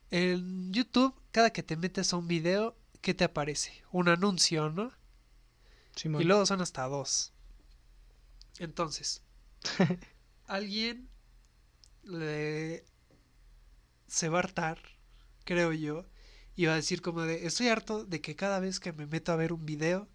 En 0.10 0.74
YouTube, 0.74 1.14
cada 1.32 1.52
que 1.52 1.62
te 1.62 1.78
metes 1.78 2.12
a 2.12 2.18
un 2.18 2.28
video, 2.28 2.76
¿qué 3.02 3.14
te 3.14 3.24
aparece? 3.24 3.84
Un 3.92 4.10
anuncio, 4.10 4.72
¿no? 4.72 4.92
Y 5.96 6.00
Simón. 6.00 6.28
luego 6.28 6.48
son 6.48 6.62
hasta 6.62 6.88
dos. 6.88 7.34
Entonces, 8.58 9.22
alguien 10.48 11.08
le... 12.02 12.84
se 14.08 14.30
va 14.30 14.40
a 14.40 14.42
hartar, 14.42 14.80
creo 15.44 15.72
yo, 15.72 16.08
y 16.56 16.66
va 16.66 16.74
a 16.74 16.78
decir 16.78 17.04
como 17.04 17.22
de, 17.22 17.46
estoy 17.46 17.68
harto 17.68 18.06
de 18.06 18.22
que 18.22 18.36
cada 18.36 18.60
vez 18.60 18.80
que 18.80 18.92
me 18.92 19.06
meto 19.06 19.32
a 19.32 19.36
ver 19.36 19.54
un 19.54 19.68
video, 19.68 20.10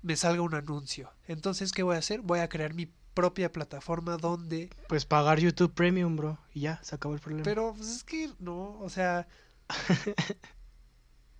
me 0.00 0.16
salga 0.16 0.40
un 0.40 0.54
anuncio. 0.54 1.12
Entonces, 1.26 1.72
¿qué 1.72 1.82
voy 1.82 1.96
a 1.96 1.98
hacer? 1.98 2.22
Voy 2.22 2.38
a 2.38 2.48
crear 2.48 2.72
mi 2.72 2.90
propia 3.18 3.50
plataforma 3.50 4.16
donde... 4.16 4.70
Pues 4.88 5.04
pagar 5.04 5.40
YouTube 5.40 5.72
Premium, 5.74 6.14
bro. 6.14 6.38
Y 6.54 6.60
ya, 6.60 6.80
se 6.84 6.94
acabó 6.94 7.14
el 7.14 7.20
problema. 7.20 7.42
Pero 7.42 7.74
pues, 7.76 7.88
es 7.88 8.04
que 8.04 8.30
no, 8.38 8.78
o 8.80 8.88
sea... 8.88 9.26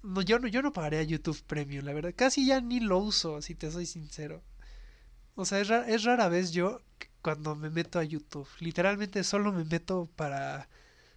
No, 0.02 0.22
yo 0.22 0.38
no, 0.38 0.46
yo 0.48 0.60
no 0.62 0.72
pagaría 0.72 1.02
YouTube 1.02 1.40
Premium, 1.46 1.84
la 1.84 1.92
verdad. 1.92 2.12
Casi 2.16 2.46
ya 2.46 2.60
ni 2.60 2.80
lo 2.80 2.98
uso, 2.98 3.42
si 3.42 3.54
te 3.54 3.70
soy 3.70 3.86
sincero. 3.86 4.42
O 5.34 5.44
sea, 5.44 5.60
es, 5.60 5.68
ra- 5.68 5.88
es 5.88 6.02
rara 6.04 6.28
vez 6.28 6.50
yo 6.52 6.80
cuando 7.22 7.54
me 7.54 7.70
meto 7.70 7.98
a 7.98 8.04
YouTube. 8.04 8.48
Literalmente 8.60 9.22
solo 9.24 9.52
me 9.52 9.64
meto 9.64 10.08
para 10.16 10.68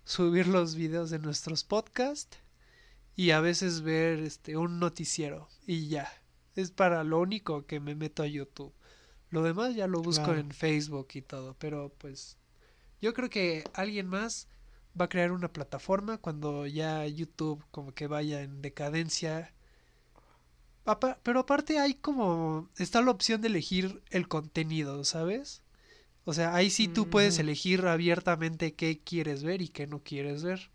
subir 0.03 0.47
los 0.47 0.75
videos 0.75 1.09
de 1.09 1.19
nuestros 1.19 1.63
podcasts 1.63 2.37
y 3.15 3.31
a 3.31 3.39
veces 3.39 3.81
ver 3.81 4.19
este 4.19 4.57
un 4.57 4.79
noticiero 4.79 5.47
y 5.65 5.87
ya. 5.87 6.11
Es 6.55 6.71
para 6.71 7.03
lo 7.03 7.19
único 7.19 7.65
que 7.65 7.79
me 7.79 7.95
meto 7.95 8.23
a 8.23 8.27
YouTube. 8.27 8.73
Lo 9.31 9.43
demás 9.43 9.75
ya 9.75 9.87
lo 9.87 10.01
busco 10.01 10.25
Claro. 10.25 10.39
en 10.41 10.51
Facebook 10.51 11.07
y 11.15 11.21
todo, 11.23 11.55
pero 11.57 11.91
pues 11.97 12.37
yo 13.01 13.13
creo 13.13 13.29
que 13.29 13.63
alguien 13.73 14.07
más 14.07 14.47
va 14.99 15.05
a 15.05 15.09
crear 15.09 15.31
una 15.31 15.51
plataforma 15.53 16.17
cuando 16.19 16.67
ya 16.67 17.05
YouTube 17.07 17.63
como 17.71 17.93
que 17.93 18.07
vaya 18.07 18.41
en 18.43 18.61
decadencia. 18.61 19.53
Pero 21.23 21.39
aparte 21.41 21.79
hay 21.79 21.93
como 21.95 22.69
está 22.77 23.01
la 23.01 23.11
opción 23.11 23.41
de 23.41 23.47
elegir 23.47 24.01
el 24.09 24.27
contenido, 24.27 25.03
¿sabes? 25.05 25.61
O 26.25 26.33
sea, 26.33 26.55
ahí 26.55 26.69
sí 26.71 26.87
tú 26.87 27.09
puedes 27.09 27.35
Ujú. 27.35 27.41
elegir 27.41 27.85
abiertamente 27.87 28.75
qué 28.75 28.99
quieres 28.99 29.43
ver 29.43 29.61
y 29.61 29.69
qué 29.69 29.87
no 29.87 30.03
quieres 30.03 30.43
ver. 30.43 30.71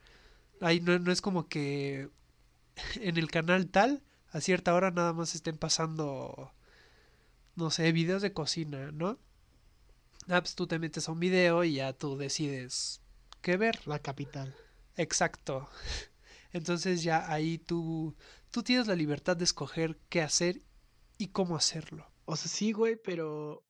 Ahí 0.61 0.81
no, 0.81 0.99
no 0.99 1.13
es 1.13 1.23
como 1.23 1.49
que 1.49 2.11
en 2.97 3.19
el 3.19 3.31
canal 3.31 3.69
tal, 3.69 4.03
a 4.33 4.41
cierta 4.41 4.75
hora 4.75 4.91
nada 4.91 5.13
más 5.15 5.35
estén 5.35 5.59
pasando, 5.59 6.53
no 7.57 7.71
sé, 7.71 7.91
videos 7.93 8.23
de 8.23 8.33
cocina, 8.33 8.93
¿no? 8.93 9.19
Ah, 10.29 10.41
pues 10.41 10.55
tú 10.55 10.67
te 10.67 10.79
metes 10.79 11.09
a 11.09 11.13
un 11.13 11.21
video 11.21 11.65
y 11.65 11.75
ya 11.75 11.93
tú 11.93 12.17
decides 12.17 13.01
qué 13.43 13.57
ver. 13.57 13.87
La 13.87 13.99
capital. 13.99 14.55
Exacto. 14.97 15.69
Entonces 16.53 17.03
ya 17.03 17.31
ahí 17.31 17.59
tú, 17.59 18.15
tú 18.51 18.63
tienes 18.63 18.87
la 18.87 18.95
libertad 18.95 19.37
de 19.37 19.45
escoger 19.45 19.99
qué 20.09 20.23
hacer 20.23 20.63
y 21.19 21.29
cómo 21.29 21.57
hacerlo. 21.57 22.07
O 22.25 22.37
sea, 22.37 22.51
sí, 22.51 22.73
güey, 22.73 22.97
pero 22.97 23.65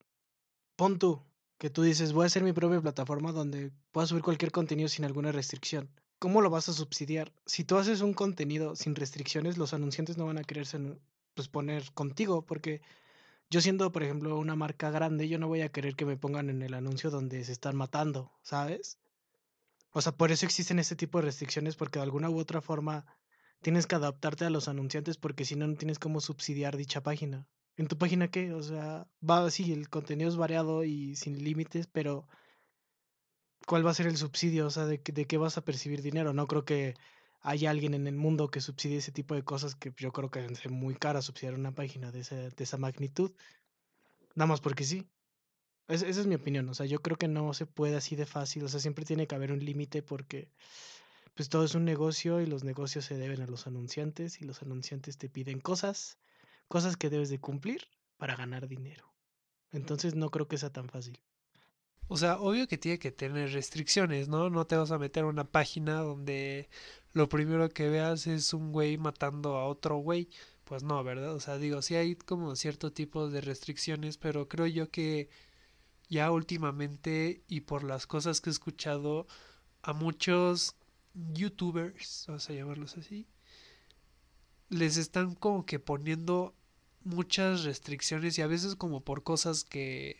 pon 0.75 0.99
tú 0.99 1.21
que 1.57 1.69
tú 1.69 1.81
dices, 1.81 2.13
voy 2.13 2.23
a 2.23 2.27
hacer 2.27 2.43
mi 2.43 2.53
propia 2.53 2.81
plataforma 2.81 3.31
donde 3.31 3.71
pueda 3.91 4.07
subir 4.07 4.23
cualquier 4.23 4.51
contenido 4.51 4.89
sin 4.89 5.05
alguna 5.05 5.31
restricción. 5.31 5.89
¿Cómo 6.19 6.41
lo 6.41 6.49
vas 6.49 6.69
a 6.69 6.73
subsidiar? 6.73 7.31
Si 7.45 7.63
tú 7.63 7.77
haces 7.77 8.01
un 8.01 8.13
contenido 8.13 8.75
sin 8.75 8.95
restricciones, 8.95 9.57
los 9.57 9.73
anunciantes 9.73 10.17
no 10.17 10.25
van 10.25 10.37
a 10.37 10.43
quererse 10.43 10.79
pues, 11.33 11.47
poner 11.47 11.91
contigo, 11.93 12.43
porque 12.43 12.81
yo 13.49 13.61
siendo, 13.61 13.91
por 13.91 14.03
ejemplo, 14.03 14.37
una 14.37 14.55
marca 14.55 14.91
grande, 14.91 15.29
yo 15.29 15.39
no 15.39 15.47
voy 15.47 15.61
a 15.61 15.69
querer 15.69 15.95
que 15.95 16.05
me 16.05 16.17
pongan 16.17 16.49
en 16.49 16.61
el 16.61 16.73
anuncio 16.73 17.09
donde 17.09 17.43
se 17.43 17.51
están 17.51 17.75
matando, 17.75 18.31
¿sabes? 18.41 18.99
O 19.91 20.01
sea, 20.01 20.11
por 20.11 20.31
eso 20.31 20.45
existen 20.45 20.79
este 20.79 20.95
tipo 20.95 21.17
de 21.17 21.25
restricciones, 21.25 21.75
porque 21.75 21.99
de 21.99 22.03
alguna 22.03 22.29
u 22.29 22.37
otra 22.37 22.61
forma 22.61 23.05
tienes 23.61 23.87
que 23.87 23.95
adaptarte 23.95 24.45
a 24.45 24.49
los 24.49 24.67
anunciantes, 24.67 25.17
porque 25.17 25.45
si 25.45 25.55
no, 25.55 25.67
no 25.67 25.75
tienes 25.75 25.99
cómo 25.99 26.19
subsidiar 26.21 26.77
dicha 26.77 27.01
página. 27.01 27.47
¿En 27.77 27.87
tu 27.87 27.97
página 27.97 28.29
qué? 28.29 28.53
O 28.53 28.61
sea, 28.61 29.07
va, 29.27 29.49
sí, 29.49 29.71
el 29.71 29.89
contenido 29.89 30.29
es 30.29 30.35
variado 30.35 30.83
y 30.83 31.15
sin 31.15 31.43
límites, 31.43 31.87
pero 31.87 32.27
¿cuál 33.65 33.85
va 33.85 33.91
a 33.91 33.93
ser 33.93 34.07
el 34.07 34.17
subsidio? 34.17 34.67
O 34.67 34.71
sea, 34.71 34.85
¿de, 34.85 35.01
de 35.03 35.25
qué 35.25 35.37
vas 35.37 35.57
a 35.57 35.63
percibir 35.63 36.01
dinero? 36.01 36.33
No 36.33 36.47
creo 36.47 36.65
que 36.65 36.95
haya 37.41 37.69
alguien 37.69 37.93
en 37.93 38.07
el 38.07 38.15
mundo 38.15 38.49
que 38.49 38.61
subsidie 38.61 38.97
ese 38.97 39.11
tipo 39.11 39.35
de 39.35 39.43
cosas 39.43 39.75
que 39.75 39.93
yo 39.97 40.11
creo 40.11 40.29
que 40.31 40.45
es 40.45 40.69
muy 40.69 40.95
cara 40.95 41.21
subsidiar 41.21 41.55
una 41.55 41.73
página 41.73 42.11
de 42.11 42.19
esa, 42.21 42.35
de 42.35 42.63
esa 42.63 42.77
magnitud. 42.77 43.35
Nada 44.35 44.47
más 44.47 44.61
porque 44.61 44.83
sí. 44.83 45.09
Es- 45.87 46.01
esa 46.03 46.21
es 46.21 46.27
mi 46.27 46.35
opinión. 46.35 46.67
O 46.69 46.73
sea, 46.73 46.85
yo 46.85 47.01
creo 47.01 47.17
que 47.17 47.27
no 47.27 47.53
se 47.53 47.65
puede 47.65 47.95
así 47.95 48.15
de 48.15 48.25
fácil. 48.25 48.63
O 48.63 48.67
sea, 48.69 48.79
siempre 48.79 49.05
tiene 49.05 49.27
que 49.27 49.35
haber 49.35 49.51
un 49.51 49.63
límite 49.63 50.03
porque 50.03 50.51
pues 51.35 51.49
todo 51.49 51.63
es 51.63 51.75
un 51.75 51.85
negocio 51.85 52.41
y 52.41 52.47
los 52.47 52.63
negocios 52.63 53.05
se 53.05 53.17
deben 53.17 53.41
a 53.41 53.47
los 53.47 53.67
anunciantes 53.67 54.41
y 54.41 54.45
los 54.45 54.61
anunciantes 54.63 55.17
te 55.17 55.29
piden 55.29 55.59
cosas, 55.59 56.19
cosas 56.67 56.97
que 56.97 57.09
debes 57.09 57.29
de 57.29 57.39
cumplir 57.39 57.87
para 58.17 58.35
ganar 58.35 58.67
dinero. 58.67 59.15
Entonces 59.71 60.15
no 60.15 60.31
creo 60.31 60.47
que 60.47 60.57
sea 60.57 60.71
tan 60.71 60.89
fácil. 60.89 61.19
O 62.09 62.17
sea, 62.17 62.39
obvio 62.39 62.67
que 62.67 62.77
tiene 62.77 62.99
que 62.99 63.11
tener 63.11 63.51
restricciones, 63.51 64.29
¿no? 64.29 64.49
No 64.49 64.65
te 64.65 64.77
vas 64.77 64.91
a 64.91 64.97
meter 64.99 65.23
a 65.23 65.27
una 65.27 65.43
página 65.43 66.01
donde 66.01 66.69
lo 67.13 67.27
primero 67.29 67.69
que 67.69 67.89
veas 67.89 68.27
es 68.27 68.53
un 68.53 68.71
güey 68.71 68.97
matando 68.97 69.57
a 69.57 69.65
otro 69.65 69.97
güey. 69.97 70.29
Pues 70.63 70.83
no, 70.83 71.03
¿verdad? 71.03 71.33
O 71.33 71.39
sea, 71.39 71.57
digo, 71.57 71.81
sí 71.81 71.95
hay 71.95 72.15
como 72.15 72.55
cierto 72.55 72.91
tipo 72.93 73.29
de 73.29 73.41
restricciones, 73.41 74.17
pero 74.17 74.47
creo 74.47 74.67
yo 74.67 74.89
que 74.91 75.29
ya 76.09 76.31
últimamente 76.31 77.43
y 77.47 77.61
por 77.61 77.83
las 77.83 78.07
cosas 78.07 78.41
que 78.41 78.49
he 78.49 78.51
escuchado 78.51 79.27
a 79.81 79.93
muchos 79.93 80.75
youtubers, 81.33 82.25
vamos 82.27 82.49
a 82.49 82.53
llamarlos 82.53 82.97
así, 82.97 83.27
les 84.69 84.97
están 84.97 85.35
como 85.35 85.65
que 85.65 85.79
poniendo 85.79 86.53
muchas 87.03 87.63
restricciones 87.63 88.37
y 88.37 88.41
a 88.41 88.47
veces 88.47 88.75
como 88.75 89.01
por 89.01 89.23
cosas 89.23 89.63
que 89.63 90.17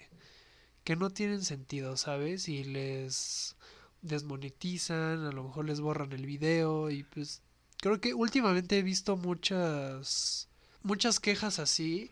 que 0.88 0.96
no 0.96 1.10
tienen 1.10 1.44
sentido, 1.44 1.98
¿sabes? 1.98 2.48
Y 2.48 2.64
les 2.64 3.58
desmonetizan, 4.02 5.26
a 5.26 5.34
lo 5.34 5.44
mejor 5.44 5.66
les 5.66 5.82
borran 5.82 6.14
el 6.14 6.26
video 6.26 6.90
y 6.90 7.04
pues 7.04 7.42
creo 7.82 8.00
que 8.00 8.14
últimamente 8.14 8.78
he 8.80 8.84
visto 8.84 9.18
muchas 9.18 10.48
muchas 10.84 11.20
quejas 11.20 11.60
así 11.60 12.10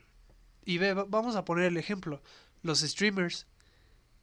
y 0.66 0.78
ve, 0.78 0.94
va- 0.94 1.06
vamos 1.06 1.38
a 1.38 1.46
poner 1.46 1.66
el 1.68 1.78
ejemplo, 1.78 2.22
los 2.64 2.82
streamers. 2.82 3.46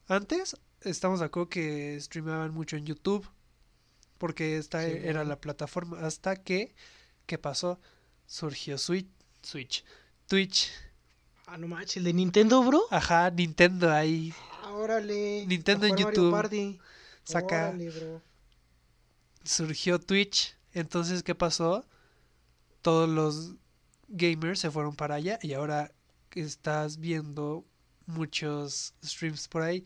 Antes 0.06 0.56
estamos 0.82 1.20
de 1.20 1.26
acuerdo 1.26 1.48
que 1.48 1.98
streamaban 1.98 2.52
mucho 2.52 2.76
en 2.76 2.84
YouTube 2.84 3.26
porque 4.18 4.58
esta 4.58 4.84
Sí, 4.84 4.90
era 4.92 5.20
bueno. 5.20 5.24
la 5.24 5.40
plataforma 5.40 6.00
hasta 6.00 6.36
que 6.36 6.74
¿qué 7.24 7.38
pasó? 7.38 7.80
Surgió 8.26 8.76
Switch, 8.76 9.08
Switch, 9.42 9.82
Twitch, 10.26 10.68
Ah, 11.46 11.58
no 11.58 11.68
manches, 11.68 11.98
el 11.98 12.04
de 12.04 12.12
Nintendo, 12.12 12.62
bro. 12.62 12.82
ajá, 12.90 13.30
Nintendo 13.30 13.92
ahí 13.92 14.32
Ah, 14.62 14.72
órale. 14.72 15.44
Nintendo 15.46 15.86
en 15.86 15.96
YouTube. 15.96 16.30
Party. 16.30 16.78
saca 17.24 17.68
Órale, 17.68 17.90
bro. 17.90 18.22
surgió 19.44 19.98
Twitch. 20.00 20.56
Entonces, 20.72 21.22
¿qué 21.22 21.34
pasó? 21.34 21.84
Todos 22.80 23.08
los 23.08 23.54
gamers 24.08 24.60
se 24.60 24.70
fueron 24.70 24.94
para 24.96 25.16
allá 25.16 25.38
y 25.42 25.52
ahora 25.52 25.92
estás 26.34 26.98
viendo 26.98 27.64
muchos 28.06 28.94
streams 29.04 29.48
por 29.48 29.62
ahí. 29.62 29.84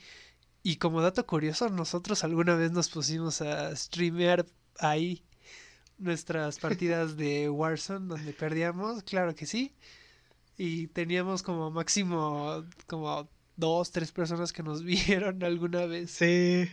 Y 0.62 0.76
como 0.76 1.00
dato 1.00 1.26
curioso, 1.26 1.68
nosotros 1.68 2.22
alguna 2.24 2.54
vez 2.54 2.70
nos 2.70 2.88
pusimos 2.88 3.40
a 3.40 3.74
streamear 3.74 4.46
ahí 4.78 5.24
nuestras 5.98 6.58
partidas 6.58 7.16
de 7.16 7.48
Warzone 7.50 8.06
donde 8.08 8.32
perdíamos, 8.32 9.02
claro 9.02 9.34
que 9.34 9.46
sí. 9.46 9.74
Y 10.56 10.88
teníamos 10.88 11.42
como 11.42 11.70
máximo 11.70 12.64
como 12.86 13.28
dos, 13.56 13.90
tres 13.90 14.12
personas 14.12 14.52
que 14.52 14.62
nos 14.62 14.82
vieron 14.84 15.42
alguna 15.44 15.86
vez. 15.86 16.10
Sí. 16.10 16.68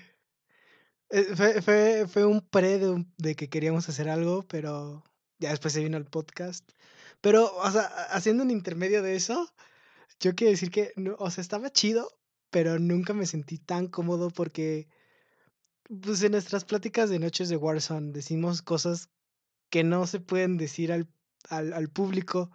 Eh, 1.10 1.36
Fue, 1.36 1.62
fue, 1.62 2.08
fue 2.08 2.26
un 2.26 2.42
pre 2.42 2.80
de, 2.80 3.06
de 3.18 3.36
que 3.36 3.50
queríamos 3.50 3.88
hacer 3.90 4.10
algo, 4.10 4.44
pero 4.48 5.04
ya 5.40 5.50
después 5.52 5.74
se 5.74 5.84
vino 5.84 5.98
el 5.98 6.06
podcast. 6.06 6.68
Pero, 7.22 7.56
o 7.56 7.72
sea, 7.72 7.82
ha- 7.84 8.16
haciendo 8.16 8.44
un 8.44 8.52
intermedio 8.52 9.02
de 9.04 9.16
eso, 9.16 9.54
yo 10.20 10.34
quiero 10.36 10.52
decir 10.52 10.72
que, 10.72 10.94
o 11.20 11.30
sea, 11.32 11.42
estaba 11.42 11.72
chido, 11.72 12.10
pero 12.50 12.80
nunca 12.80 13.14
me 13.14 13.26
sentí 13.26 13.58
tan 13.58 13.88
cómodo 13.88 14.30
porque, 14.32 14.88
pues, 16.02 16.24
en 16.24 16.32
nuestras 16.32 16.66
pláticas 16.66 17.10
de 17.10 17.20
noches 17.20 17.50
de 17.50 17.58
Warzone 17.58 18.12
decimos 18.14 18.62
cosas 18.62 19.10
que 19.70 19.84
no 19.84 20.08
se 20.08 20.20
pueden 20.20 20.58
decir 20.58 20.92
al, 20.92 21.08
al, 21.50 21.74
al 21.74 21.90
público 21.90 22.52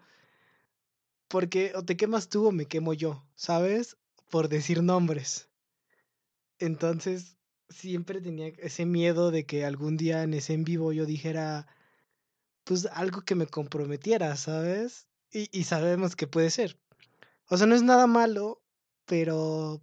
porque 1.28 1.72
o 1.74 1.84
te 1.84 1.96
quemas 1.96 2.28
tú 2.28 2.48
o 2.48 2.52
me 2.52 2.66
quemo 2.66 2.94
yo, 2.94 3.24
¿sabes? 3.34 3.96
Por 4.30 4.48
decir 4.48 4.82
nombres. 4.82 5.48
Entonces, 6.58 7.36
siempre 7.68 8.20
tenía 8.20 8.48
ese 8.58 8.86
miedo 8.86 9.30
de 9.30 9.46
que 9.46 9.64
algún 9.64 9.96
día 9.96 10.22
en 10.22 10.34
ese 10.34 10.54
en 10.54 10.64
vivo 10.64 10.92
yo 10.92 11.06
dijera, 11.06 11.66
pues 12.64 12.86
algo 12.86 13.22
que 13.22 13.34
me 13.34 13.46
comprometiera, 13.46 14.36
¿sabes? 14.36 15.08
Y, 15.30 15.48
y 15.56 15.64
sabemos 15.64 16.16
que 16.16 16.26
puede 16.26 16.50
ser. 16.50 16.78
O 17.48 17.56
sea, 17.56 17.66
no 17.66 17.74
es 17.74 17.82
nada 17.82 18.06
malo, 18.06 18.62
pero 19.06 19.82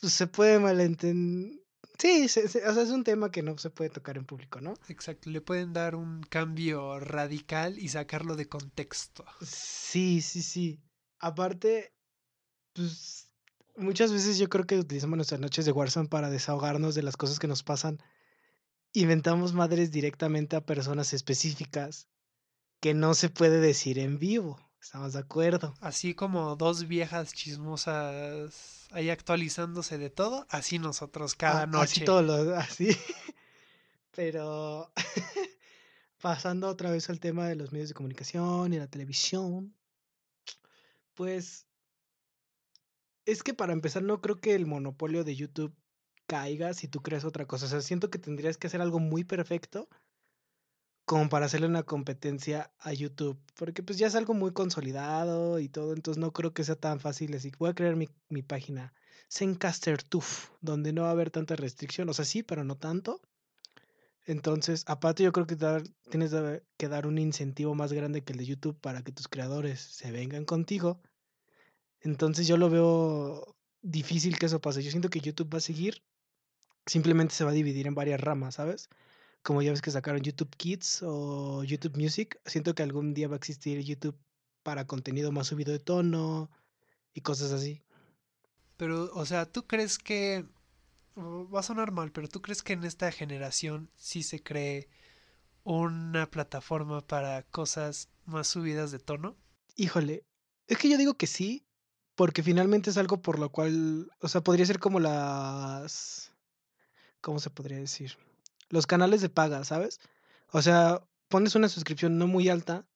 pues, 0.00 0.12
se 0.12 0.26
puede 0.26 0.58
malentender. 0.58 1.65
Sí, 1.98 2.28
se- 2.28 2.48
se- 2.48 2.66
o 2.66 2.74
sea, 2.74 2.82
es 2.82 2.90
un 2.90 3.04
tema 3.04 3.30
que 3.30 3.42
no 3.42 3.56
se 3.58 3.70
puede 3.70 3.90
tocar 3.90 4.16
en 4.16 4.24
público, 4.26 4.60
¿no? 4.60 4.74
Exacto, 4.88 5.30
le 5.30 5.40
pueden 5.40 5.72
dar 5.72 5.94
un 5.94 6.22
cambio 6.22 7.00
radical 7.00 7.78
y 7.78 7.88
sacarlo 7.88 8.36
de 8.36 8.48
contexto. 8.48 9.24
Sí, 9.42 10.20
sí, 10.20 10.42
sí. 10.42 10.80
Aparte, 11.18 11.94
pues 12.74 13.30
muchas 13.76 14.12
veces 14.12 14.38
yo 14.38 14.48
creo 14.48 14.66
que 14.66 14.78
utilizamos 14.78 15.16
nuestras 15.16 15.40
noches 15.40 15.64
de 15.64 15.72
Warzone 15.72 16.08
para 16.08 16.30
desahogarnos 16.30 16.94
de 16.94 17.02
las 17.02 17.16
cosas 17.16 17.38
que 17.38 17.46
nos 17.48 17.62
pasan. 17.62 17.98
Inventamos 18.92 19.52
madres 19.52 19.90
directamente 19.90 20.56
a 20.56 20.64
personas 20.66 21.12
específicas 21.12 22.08
que 22.80 22.94
no 22.94 23.14
se 23.14 23.28
puede 23.30 23.60
decir 23.60 23.98
en 23.98 24.18
vivo. 24.18 24.65
¿Estamos 24.86 25.14
de 25.14 25.18
acuerdo? 25.18 25.74
Así 25.80 26.14
como 26.14 26.54
dos 26.54 26.86
viejas 26.86 27.34
chismosas 27.34 28.86
ahí 28.92 29.10
actualizándose 29.10 29.98
de 29.98 30.10
todo, 30.10 30.46
así 30.48 30.78
nosotros 30.78 31.34
cada 31.34 31.62
A- 31.62 31.66
noche. 31.66 31.82
Así 31.82 32.04
todo 32.04 32.22
lo, 32.22 32.54
así. 32.56 32.96
Pero 34.14 34.92
pasando 36.22 36.68
otra 36.68 36.92
vez 36.92 37.10
al 37.10 37.18
tema 37.18 37.48
de 37.48 37.56
los 37.56 37.72
medios 37.72 37.88
de 37.88 37.96
comunicación 37.96 38.72
y 38.74 38.78
la 38.78 38.86
televisión, 38.86 39.74
pues 41.14 41.66
es 43.24 43.42
que 43.42 43.54
para 43.54 43.72
empezar 43.72 44.04
no 44.04 44.20
creo 44.20 44.40
que 44.40 44.54
el 44.54 44.66
monopolio 44.66 45.24
de 45.24 45.34
YouTube 45.34 45.74
caiga 46.28 46.74
si 46.74 46.86
tú 46.86 47.02
creas 47.02 47.24
otra 47.24 47.46
cosa. 47.46 47.66
O 47.66 47.68
sea, 47.68 47.80
siento 47.80 48.08
que 48.08 48.20
tendrías 48.20 48.56
que 48.56 48.68
hacer 48.68 48.80
algo 48.80 49.00
muy 49.00 49.24
perfecto 49.24 49.88
como 51.06 51.28
para 51.30 51.46
hacerle 51.46 51.68
una 51.68 51.84
competencia 51.84 52.72
a 52.80 52.92
YouTube, 52.92 53.38
porque 53.56 53.82
pues 53.82 53.98
ya 53.98 54.08
es 54.08 54.16
algo 54.16 54.34
muy 54.34 54.52
consolidado 54.52 55.60
y 55.60 55.68
todo, 55.70 55.94
entonces 55.94 56.20
no 56.20 56.32
creo 56.32 56.54
que 56.54 56.64
sea 56.64 56.76
tan 56.76 57.00
fácil 57.00 57.34
así. 57.36 57.52
Voy 57.58 57.70
a 57.70 57.74
crear 57.74 57.96
mi, 57.96 58.08
mi 58.28 58.42
página 58.42 58.94
Zencaster 59.30 60.02
Tuf, 60.02 60.50
donde 60.62 60.92
no 60.92 61.02
va 61.02 61.08
a 61.08 61.12
haber 61.12 61.30
tanta 61.30 61.56
restricción, 61.56 62.08
o 62.10 62.14
sea, 62.14 62.24
sí, 62.26 62.42
pero 62.42 62.64
no 62.64 62.76
tanto. 62.76 63.22
Entonces, 64.26 64.82
aparte 64.86 65.22
yo 65.22 65.32
creo 65.32 65.46
que 65.46 65.56
dar- 65.56 65.84
tienes 66.10 66.32
que 66.76 66.88
dar 66.88 67.06
un 67.06 67.18
incentivo 67.18 67.74
más 67.74 67.92
grande 67.92 68.24
que 68.24 68.32
el 68.32 68.38
de 68.40 68.46
YouTube 68.46 68.78
para 68.80 69.02
que 69.02 69.12
tus 69.12 69.28
creadores 69.28 69.80
se 69.80 70.10
vengan 70.10 70.44
contigo. 70.44 71.00
Entonces 72.00 72.46
yo 72.46 72.56
lo 72.56 72.70
veo 72.70 73.56
difícil 73.82 74.38
que 74.38 74.46
eso 74.46 74.60
pase. 74.60 74.82
Yo 74.82 74.90
siento 74.90 75.10
que 75.10 75.20
YouTube 75.20 75.52
va 75.52 75.58
a 75.58 75.60
seguir, 75.60 76.02
simplemente 76.86 77.34
se 77.34 77.44
va 77.44 77.50
a 77.50 77.54
dividir 77.54 77.86
en 77.88 77.94
varias 77.96 78.20
ramas, 78.20 78.56
¿sabes? 78.56 78.88
Como 79.46 79.62
ya 79.62 79.70
ves 79.70 79.80
que 79.80 79.92
sacaron 79.92 80.22
YouTube 80.22 80.56
Kids 80.56 81.04
o 81.04 81.62
YouTube 81.62 81.96
Music, 81.96 82.40
siento 82.46 82.74
que 82.74 82.82
algún 82.82 83.14
día 83.14 83.28
va 83.28 83.34
a 83.34 83.36
existir 83.36 83.80
YouTube 83.80 84.18
para 84.64 84.88
contenido 84.88 85.30
más 85.30 85.46
subido 85.46 85.70
de 85.70 85.78
tono 85.78 86.50
y 87.14 87.20
cosas 87.20 87.52
así. 87.52 87.80
Pero, 88.76 89.08
o 89.14 89.24
sea, 89.24 89.46
¿tú 89.46 89.64
crees 89.68 89.98
que... 89.98 90.44
Va 91.16 91.60
a 91.60 91.62
sonar 91.62 91.92
mal, 91.92 92.10
pero 92.10 92.26
¿tú 92.26 92.42
crees 92.42 92.64
que 92.64 92.72
en 92.72 92.82
esta 92.82 93.12
generación 93.12 93.88
sí 93.94 94.24
se 94.24 94.42
cree 94.42 94.88
una 95.62 96.28
plataforma 96.28 97.06
para 97.06 97.44
cosas 97.44 98.08
más 98.24 98.48
subidas 98.48 98.90
de 98.90 98.98
tono? 98.98 99.36
Híjole, 99.76 100.24
es 100.66 100.76
que 100.76 100.88
yo 100.88 100.98
digo 100.98 101.14
que 101.14 101.28
sí, 101.28 101.64
porque 102.16 102.42
finalmente 102.42 102.90
es 102.90 102.96
algo 102.96 103.22
por 103.22 103.38
lo 103.38 103.52
cual, 103.52 104.10
o 104.20 104.26
sea, 104.26 104.40
podría 104.40 104.66
ser 104.66 104.80
como 104.80 104.98
las, 104.98 106.32
¿cómo 107.20 107.38
se 107.38 107.50
podría 107.50 107.78
decir? 107.78 108.18
Los 108.68 108.86
canales 108.86 109.20
de 109.20 109.28
paga, 109.28 109.64
¿sabes? 109.64 110.00
O 110.50 110.62
sea, 110.62 111.02
pones 111.28 111.54
una 111.54 111.68
suscripción 111.68 112.18
no 112.18 112.26
muy 112.26 112.48
alta, 112.48 112.86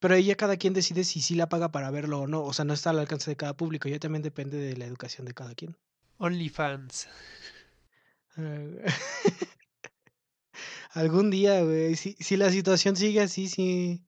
pero 0.00 0.14
ahí 0.14 0.24
ya 0.24 0.36
cada 0.36 0.56
quien 0.56 0.74
decide 0.74 1.04
si 1.04 1.20
sí 1.20 1.34
la 1.34 1.48
paga 1.48 1.70
para 1.70 1.90
verlo 1.90 2.20
o 2.20 2.26
no. 2.26 2.42
O 2.42 2.52
sea, 2.52 2.64
no 2.64 2.74
está 2.74 2.90
al 2.90 2.98
alcance 2.98 3.30
de 3.30 3.36
cada 3.36 3.56
público, 3.56 3.88
ya 3.88 3.98
también 3.98 4.22
depende 4.22 4.58
de 4.58 4.76
la 4.76 4.84
educación 4.84 5.26
de 5.26 5.34
cada 5.34 5.54
quien. 5.54 5.76
OnlyFans. 6.18 7.08
Eh, 8.36 8.86
Algún 10.92 11.30
día, 11.30 11.62
güey, 11.62 11.96
si, 11.96 12.16
si 12.18 12.36
la 12.36 12.50
situación 12.50 12.96
sigue 12.96 13.20
así, 13.20 13.48
si 13.48 14.04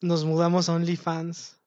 nos 0.00 0.24
mudamos 0.24 0.68
a 0.68 0.74
OnlyFans. 0.74 1.60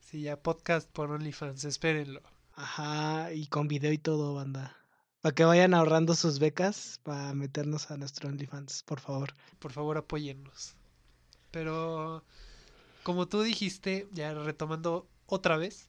Sí, 0.00 0.22
ya 0.22 0.42
podcast 0.42 0.90
por 0.90 1.10
OnlyFans, 1.10 1.64
espérenlo. 1.64 2.22
Ajá, 2.52 3.32
y 3.32 3.46
con 3.46 3.68
video 3.68 3.92
y 3.92 3.98
todo, 3.98 4.34
banda. 4.34 4.79
Para 5.20 5.34
que 5.34 5.44
vayan 5.44 5.74
ahorrando 5.74 6.14
sus 6.14 6.38
becas 6.38 6.98
para 7.02 7.34
meternos 7.34 7.90
a 7.90 7.96
nuestro 7.98 8.28
OnlyFans, 8.28 8.82
por 8.84 9.00
favor. 9.00 9.34
Por 9.58 9.72
favor, 9.72 9.98
apóyennos. 9.98 10.74
Pero, 11.50 12.24
como 13.02 13.28
tú 13.28 13.42
dijiste, 13.42 14.08
ya 14.12 14.32
retomando 14.32 15.06
otra 15.26 15.56
vez, 15.58 15.88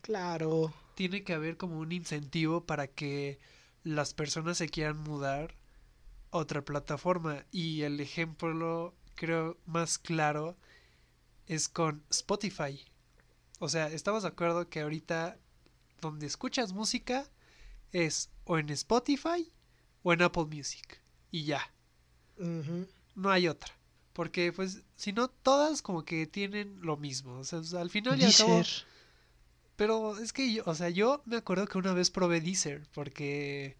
Claro. 0.00 0.72
tiene 0.94 1.22
que 1.22 1.34
haber 1.34 1.56
como 1.58 1.78
un 1.78 1.92
incentivo 1.92 2.64
para 2.64 2.86
que 2.86 3.38
las 3.84 4.14
personas 4.14 4.56
se 4.58 4.68
quieran 4.68 4.96
mudar 4.98 5.54
a 6.30 6.38
otra 6.38 6.64
plataforma. 6.64 7.44
Y 7.50 7.82
el 7.82 8.00
ejemplo, 8.00 8.94
creo, 9.16 9.58
más 9.66 9.98
claro 9.98 10.56
es 11.46 11.68
con 11.68 12.02
Spotify. 12.08 12.82
O 13.58 13.68
sea, 13.68 13.88
estamos 13.88 14.22
de 14.22 14.30
acuerdo 14.30 14.68
que 14.70 14.80
ahorita 14.80 15.36
donde 16.00 16.26
escuchas 16.26 16.72
música 16.72 17.28
es 17.92 18.30
o 18.44 18.58
en 18.58 18.70
Spotify 18.70 19.52
o 20.02 20.12
en 20.12 20.22
Apple 20.22 20.46
Music. 20.46 21.00
Y 21.30 21.44
ya, 21.44 21.72
no 23.14 23.30
hay 23.30 23.48
otra. 23.48 23.72
Porque 24.12 24.52
pues 24.52 24.82
si 24.96 25.12
no, 25.12 25.28
todas 25.28 25.80
como 25.80 26.04
que 26.04 26.26
tienen 26.26 26.80
lo 26.82 26.96
mismo. 26.96 27.38
O 27.38 27.44
sea, 27.44 27.60
al 27.80 27.90
final 27.90 28.20
y 28.20 28.24
al 28.24 28.34
cabo... 28.34 28.56
Deezer. 28.56 28.86
Pero 29.76 30.18
es 30.18 30.32
que 30.32 30.52
yo, 30.52 30.62
o 30.66 30.74
sea, 30.74 30.90
yo 30.90 31.22
me 31.24 31.36
acuerdo 31.36 31.66
que 31.66 31.78
una 31.78 31.94
vez 31.94 32.10
probé 32.10 32.40
Deezer 32.40 32.86
porque, 32.92 33.76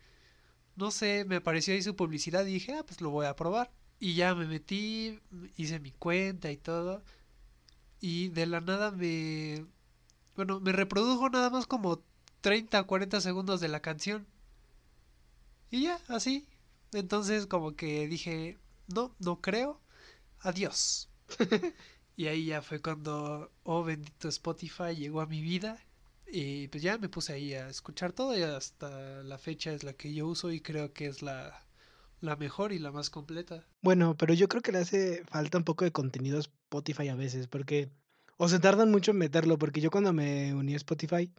no 0.74 0.90
sé, 0.90 1.24
me 1.26 1.36
apareció 1.36 1.74
ahí 1.74 1.82
su 1.82 1.94
publicidad 1.94 2.46
y 2.46 2.54
dije, 2.54 2.74
ah, 2.74 2.84
pues 2.84 3.00
lo 3.00 3.10
voy 3.10 3.26
a 3.26 3.36
probar. 3.36 3.70
Y 4.00 4.14
ya 4.14 4.34
me 4.34 4.46
metí, 4.46 5.20
hice 5.56 5.78
mi 5.80 5.92
cuenta 5.92 6.50
y 6.50 6.56
todo. 6.56 7.02
Y 8.00 8.28
de 8.30 8.46
la 8.46 8.60
nada 8.60 8.90
me... 8.90 9.66
Bueno, 10.34 10.60
me 10.60 10.72
reprodujo 10.72 11.28
nada 11.28 11.50
más 11.50 11.66
como 11.66 12.02
30 12.42 12.80
o 12.80 12.86
40 12.86 13.20
segundos 13.20 13.60
de 13.60 13.68
la 13.68 13.80
canción. 13.80 14.26
Y 15.70 15.84
ya, 15.84 15.98
así. 16.08 16.46
Entonces 16.92 17.46
como 17.46 17.74
que 17.74 18.06
dije, 18.06 18.58
no, 18.88 19.14
no 19.18 19.40
creo. 19.40 19.80
Adiós. 20.40 21.08
Y 22.14 22.26
ahí 22.26 22.46
ya 22.46 22.60
fue 22.60 22.80
cuando, 22.80 23.50
oh 23.62 23.84
bendito 23.84 24.28
Spotify, 24.28 24.94
llegó 24.94 25.20
a 25.20 25.26
mi 25.26 25.40
vida. 25.40 25.78
Y 26.26 26.68
pues 26.68 26.82
ya 26.82 26.98
me 26.98 27.08
puse 27.08 27.32
ahí 27.32 27.54
a 27.54 27.68
escuchar 27.68 28.12
todo 28.12 28.36
y 28.36 28.42
hasta 28.42 29.22
la 29.22 29.38
fecha 29.38 29.72
es 29.72 29.82
la 29.82 29.92
que 29.94 30.14
yo 30.14 30.26
uso 30.26 30.50
y 30.50 30.60
creo 30.60 30.92
que 30.92 31.06
es 31.06 31.20
la, 31.22 31.66
la 32.20 32.36
mejor 32.36 32.72
y 32.72 32.78
la 32.78 32.92
más 32.92 33.10
completa. 33.10 33.66
Bueno, 33.82 34.16
pero 34.16 34.34
yo 34.34 34.48
creo 34.48 34.62
que 34.62 34.72
le 34.72 34.78
hace 34.78 35.24
falta 35.24 35.58
un 35.58 35.64
poco 35.64 35.84
de 35.84 35.92
contenido 35.92 36.38
a 36.38 36.40
Spotify 36.40 37.08
a 37.08 37.16
veces, 37.16 37.48
porque... 37.48 37.90
O 38.38 38.48
se 38.48 38.58
tardan 38.58 38.90
mucho 38.90 39.10
en 39.10 39.18
meterlo, 39.18 39.58
porque 39.58 39.80
yo 39.80 39.90
cuando 39.90 40.12
me 40.12 40.54
uní 40.54 40.74
a 40.74 40.76
Spotify 40.76 41.30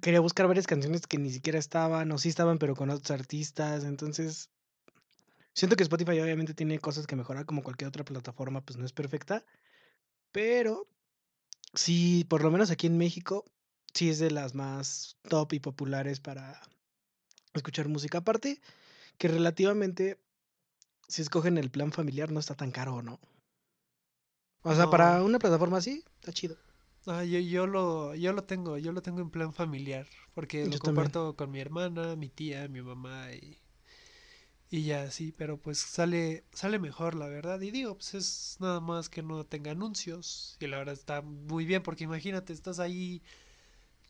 quería 0.00 0.20
buscar 0.20 0.46
varias 0.46 0.66
canciones 0.66 1.06
que 1.06 1.18
ni 1.18 1.30
siquiera 1.30 1.58
estaban, 1.58 2.10
o 2.12 2.18
sí 2.18 2.28
estaban, 2.28 2.58
pero 2.58 2.74
con 2.74 2.90
otros 2.90 3.10
artistas, 3.10 3.84
entonces... 3.84 4.50
Siento 5.54 5.76
que 5.76 5.84
Spotify 5.84 6.18
obviamente 6.18 6.52
tiene 6.52 6.80
cosas 6.80 7.06
que 7.06 7.14
mejorar, 7.14 7.46
como 7.46 7.62
cualquier 7.62 7.88
otra 7.88 8.04
plataforma, 8.04 8.60
pues 8.60 8.76
no 8.76 8.84
es 8.84 8.92
perfecta, 8.92 9.44
Pero 10.32 10.88
sí, 11.74 12.26
por 12.28 12.42
lo 12.42 12.50
menos 12.50 12.72
aquí 12.72 12.88
en 12.88 12.98
México, 12.98 13.44
sí 13.92 14.10
es 14.10 14.18
de 14.18 14.32
las 14.32 14.54
más 14.54 15.16
top 15.28 15.52
y 15.52 15.60
populares 15.60 16.18
para 16.18 16.60
escuchar 17.52 17.88
música. 17.88 18.18
Aparte, 18.18 18.60
que 19.16 19.28
relativamente, 19.28 20.18
si 21.06 21.22
escogen 21.22 21.56
el 21.56 21.70
plan 21.70 21.92
familiar, 21.92 22.32
no 22.32 22.40
está 22.40 22.56
tan 22.56 22.72
caro, 22.72 23.00
¿no? 23.02 23.20
O 24.62 24.74
sea, 24.74 24.88
para 24.90 25.22
una 25.22 25.38
plataforma 25.38 25.76
así, 25.76 26.02
está 26.16 26.32
chido. 26.32 26.56
Ah, 27.06 27.24
yo, 27.24 27.38
yo 27.40 27.66
lo, 27.66 28.14
yo 28.14 28.32
lo 28.32 28.44
tengo, 28.44 28.78
yo 28.78 28.92
lo 28.92 29.02
tengo 29.02 29.20
en 29.20 29.30
plan 29.30 29.52
familiar, 29.52 30.06
porque 30.34 30.68
lo 30.68 30.78
también. 30.80 30.80
comparto 30.80 31.36
con 31.36 31.50
mi 31.50 31.60
hermana, 31.60 32.16
mi 32.16 32.28
tía, 32.28 32.68
mi 32.68 32.82
mamá 32.82 33.32
y, 33.32 33.58
y 34.70 34.84
ya 34.84 35.10
sí, 35.10 35.32
pero 35.36 35.58
pues 35.60 35.78
sale, 35.78 36.44
sale 36.52 36.78
mejor, 36.78 37.14
la 37.14 37.28
verdad. 37.28 37.60
Y 37.60 37.70
digo, 37.70 37.94
pues 37.96 38.14
es 38.14 38.56
nada 38.60 38.80
más 38.80 39.08
que 39.08 39.22
no 39.22 39.44
tenga 39.46 39.70
anuncios. 39.72 40.56
Y 40.60 40.66
la 40.66 40.78
verdad 40.78 40.94
está 40.94 41.22
muy 41.22 41.64
bien, 41.64 41.82
porque 41.82 42.04
imagínate, 42.04 42.52
estás 42.52 42.80
ahí, 42.80 43.22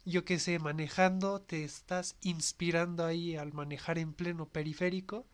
yo 0.06 0.24
qué 0.24 0.38
sé, 0.38 0.58
manejando, 0.60 1.40
te 1.42 1.64
estás 1.64 2.16
inspirando 2.22 3.04
ahí 3.06 3.36
al 3.36 3.52
manejar 3.54 3.98
en 3.98 4.14
pleno 4.14 4.48
periférico. 4.48 5.26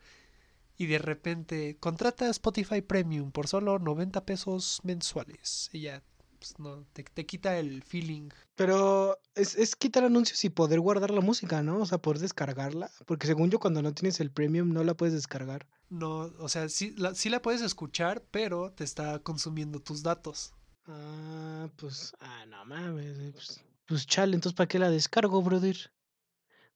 Y 0.77 0.87
de 0.87 0.97
repente 0.99 1.77
contrata 1.79 2.29
Spotify 2.29 2.81
Premium 2.81 3.31
por 3.31 3.47
solo 3.47 3.79
90 3.79 4.25
pesos 4.25 4.81
mensuales. 4.83 5.69
Y 5.73 5.81
ya, 5.81 6.03
pues 6.41 6.57
no, 6.57 6.83
te, 6.93 7.03
te 7.03 7.25
quita 7.27 7.59
el 7.59 7.83
feeling. 7.83 8.29
Pero 8.55 9.15
es, 9.35 9.55
es 9.55 9.75
quitar 9.75 10.03
anuncios 10.03 10.43
y 10.43 10.49
poder 10.49 10.79
guardar 10.79 11.11
la 11.11 11.21
música, 11.21 11.61
¿no? 11.61 11.77
O 11.77 11.85
sea, 11.85 11.99
poder 11.99 12.19
descargarla. 12.19 12.89
Porque 13.05 13.27
según 13.27 13.51
yo, 13.51 13.59
cuando 13.59 13.83
no 13.83 13.93
tienes 13.93 14.19
el 14.19 14.31
premium, 14.31 14.73
no 14.73 14.83
la 14.83 14.95
puedes 14.95 15.13
descargar. 15.13 15.67
No, 15.89 16.31
o 16.39 16.49
sea, 16.49 16.67
sí 16.69 16.95
la, 16.97 17.13
sí 17.13 17.29
la 17.29 17.43
puedes 17.43 17.61
escuchar, 17.61 18.23
pero 18.31 18.71
te 18.71 18.83
está 18.83 19.19
consumiendo 19.19 19.79
tus 19.79 20.01
datos. 20.01 20.53
Ah, 20.87 21.69
pues, 21.75 22.13
ah, 22.19 22.45
no 22.47 22.65
mames. 22.65 23.19
eh, 23.19 23.31
Pues, 23.33 23.63
pues 23.85 24.07
chale, 24.07 24.33
entonces 24.33 24.55
¿para 24.57 24.67
qué 24.67 24.79
la 24.79 24.89
descargo, 24.89 25.41
brother? 25.43 25.77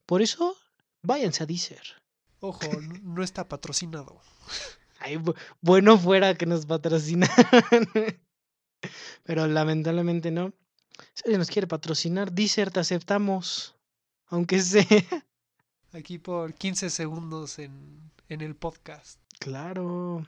Por 0.06 0.21
eso, 0.21 0.56
váyanse 1.01 1.41
a 1.43 1.47
Deezer. 1.47 1.82
Ojo, 2.39 2.69
no 3.04 3.23
está 3.23 3.47
patrocinado. 3.47 4.21
Ay, 4.99 5.15
bu- 5.17 5.36
bueno 5.62 5.97
fuera 5.97 6.36
que 6.36 6.45
nos 6.45 6.65
patrocinan. 6.65 7.30
Pero 9.23 9.47
lamentablemente 9.47 10.31
no. 10.31 10.53
Si 11.13 11.23
alguien 11.25 11.39
nos 11.39 11.49
quiere 11.49 11.67
patrocinar, 11.67 12.31
Deezer 12.31 12.71
te 12.71 12.79
aceptamos. 12.79 13.75
Aunque 14.27 14.60
sea. 14.62 14.86
Aquí 15.91 16.17
por 16.17 16.53
15 16.53 16.89
segundos 16.89 17.60
en, 17.60 18.12
en 18.29 18.41
el 18.41 18.55
podcast. 18.55 19.19
Claro. 19.39 20.25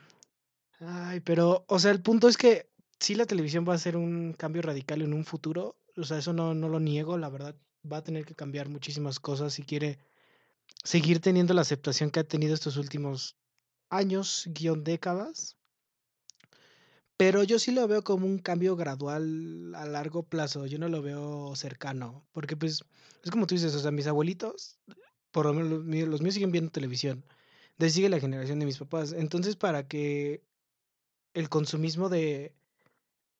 Ay, 0.80 1.20
pero, 1.20 1.64
o 1.68 1.78
sea, 1.78 1.90
el 1.90 2.00
punto 2.00 2.28
es 2.28 2.36
que 2.36 2.70
sí 2.98 3.14
la 3.14 3.26
televisión 3.26 3.66
va 3.68 3.74
a 3.74 3.78
ser 3.78 3.96
un 3.96 4.32
cambio 4.32 4.62
radical 4.62 5.02
en 5.02 5.12
un 5.12 5.24
futuro. 5.24 5.76
O 5.96 6.04
sea, 6.04 6.18
eso 6.18 6.32
no, 6.32 6.54
no 6.54 6.68
lo 6.68 6.80
niego, 6.80 7.18
la 7.18 7.28
verdad. 7.28 7.54
Va 7.90 7.98
a 7.98 8.04
tener 8.04 8.24
que 8.24 8.34
cambiar 8.34 8.68
muchísimas 8.68 9.20
cosas 9.20 9.52
si 9.52 9.62
quiere 9.62 9.98
seguir 10.84 11.20
teniendo 11.20 11.54
la 11.54 11.62
aceptación 11.62 12.10
que 12.10 12.20
ha 12.20 12.24
tenido 12.24 12.54
estos 12.54 12.76
últimos 12.76 13.36
años, 13.90 14.44
guion 14.46 14.84
décadas. 14.84 15.57
Pero 17.18 17.42
yo 17.42 17.58
sí 17.58 17.72
lo 17.72 17.88
veo 17.88 18.04
como 18.04 18.26
un 18.26 18.38
cambio 18.38 18.76
gradual 18.76 19.74
a 19.74 19.86
largo 19.86 20.22
plazo. 20.22 20.66
Yo 20.66 20.78
no 20.78 20.88
lo 20.88 21.02
veo 21.02 21.56
cercano. 21.56 22.24
Porque, 22.32 22.56
pues, 22.56 22.84
es 23.24 23.30
como 23.32 23.46
tú 23.48 23.56
dices, 23.56 23.74
o 23.74 23.80
sea, 23.80 23.90
mis 23.90 24.06
abuelitos, 24.06 24.78
por 25.32 25.46
lo 25.46 25.52
menos 25.52 25.70
los 26.08 26.22
míos, 26.22 26.34
siguen 26.34 26.52
viendo 26.52 26.70
televisión. 26.70 27.24
De 27.76 27.90
sigue 27.90 28.08
la 28.08 28.20
generación 28.20 28.60
de 28.60 28.66
mis 28.66 28.78
papás. 28.78 29.12
Entonces, 29.12 29.56
para 29.56 29.88
que 29.88 30.44
el 31.34 31.48
consumismo 31.48 32.08
de, 32.08 32.54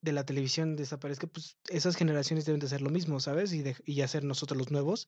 de 0.01 0.11
la 0.11 0.25
televisión 0.25 0.75
desaparezca, 0.75 1.27
pues 1.27 1.57
esas 1.69 1.95
generaciones 1.95 2.45
deben 2.45 2.59
de 2.59 2.67
hacer 2.67 2.81
lo 2.81 2.89
mismo, 2.89 3.21
¿sabes? 3.21 3.53
Y, 3.53 3.63
y 3.85 4.01
hacer 4.01 4.25
nosotros 4.25 4.57
los 4.57 4.71
nuevos. 4.71 5.07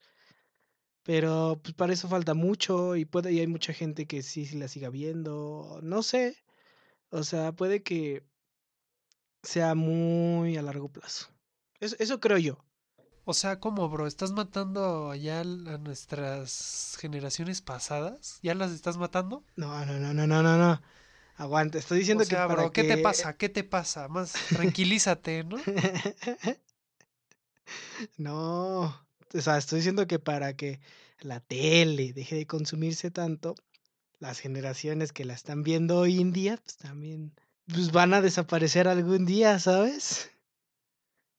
Pero 1.03 1.60
pues 1.63 1.73
para 1.73 1.93
eso 1.93 2.07
falta 2.07 2.34
mucho 2.36 2.95
y 2.95 3.05
puede 3.05 3.34
y 3.34 3.39
hay 3.39 3.47
mucha 3.47 3.73
gente 3.73 4.07
que 4.07 4.21
sí, 4.23 4.45
sí 4.45 4.57
la 4.57 4.67
siga 4.69 4.89
viendo. 4.89 5.79
No 5.84 6.03
sé. 6.03 6.38
O 7.10 7.23
sea, 7.23 7.51
puede 7.53 7.84
que 7.84 8.23
sea 9.43 9.75
muy 9.75 10.58
a 10.58 10.62
largo 10.62 10.89
plazo. 10.89 11.27
Eso, 11.80 11.95
eso 11.99 12.19
creo 12.19 12.38
yo. 12.38 12.63
O 13.23 13.34
sea, 13.34 13.60
¿cómo, 13.60 13.88
bro? 13.88 14.08
¿Estás 14.08 14.32
matando 14.32 15.13
ya 15.13 15.41
a 15.41 15.43
nuestras 15.43 16.97
generaciones 16.99 17.62
pasadas? 17.62 18.39
¿Ya 18.41 18.56
las 18.56 18.71
estás 18.71 18.97
matando? 18.97 19.43
No, 19.56 19.86
no, 19.86 19.99
no, 19.99 20.13
no, 20.13 20.25
no, 20.25 20.41
no, 20.41 20.58
no. 20.58 20.82
Aguanta, 21.36 21.77
estoy 21.77 21.99
diciendo 21.99 22.23
O 22.23 22.25
sea, 22.25 22.39
que 22.39 22.47
para 22.47 22.62
bro, 22.62 22.71
¿qué 22.71 22.84
te 22.84 22.97
pasa? 22.97 23.34
¿Qué 23.38 23.49
te 23.49 23.63
pasa? 23.63 24.08
Más 24.08 24.34
tranquilízate, 24.49 25.43
¿no? 25.43 25.58
no, 28.17 28.82
o 29.34 29.41
sea, 29.41 29.58
estoy 29.58 29.77
diciendo 29.77 30.08
que 30.08 30.19
para 30.19 30.56
que 30.56 30.80
la 31.19 31.39
tele 31.39 32.13
deje 32.13 32.36
de 32.36 32.47
consumirse 32.47 33.12
tanto, 33.12 33.56
las 34.19 34.39
generaciones 34.39 35.13
que 35.13 35.25
la 35.25 35.34
están 35.34 35.63
viendo 35.63 35.99
hoy 35.99 36.19
en 36.19 36.32
día, 36.32 36.58
pues 36.58 36.77
también 36.77 37.34
pues 37.67 37.91
van 37.91 38.13
a 38.13 38.21
desaparecer 38.21 38.88
algún 38.88 39.26
día, 39.26 39.60
¿sabes? 39.60 40.32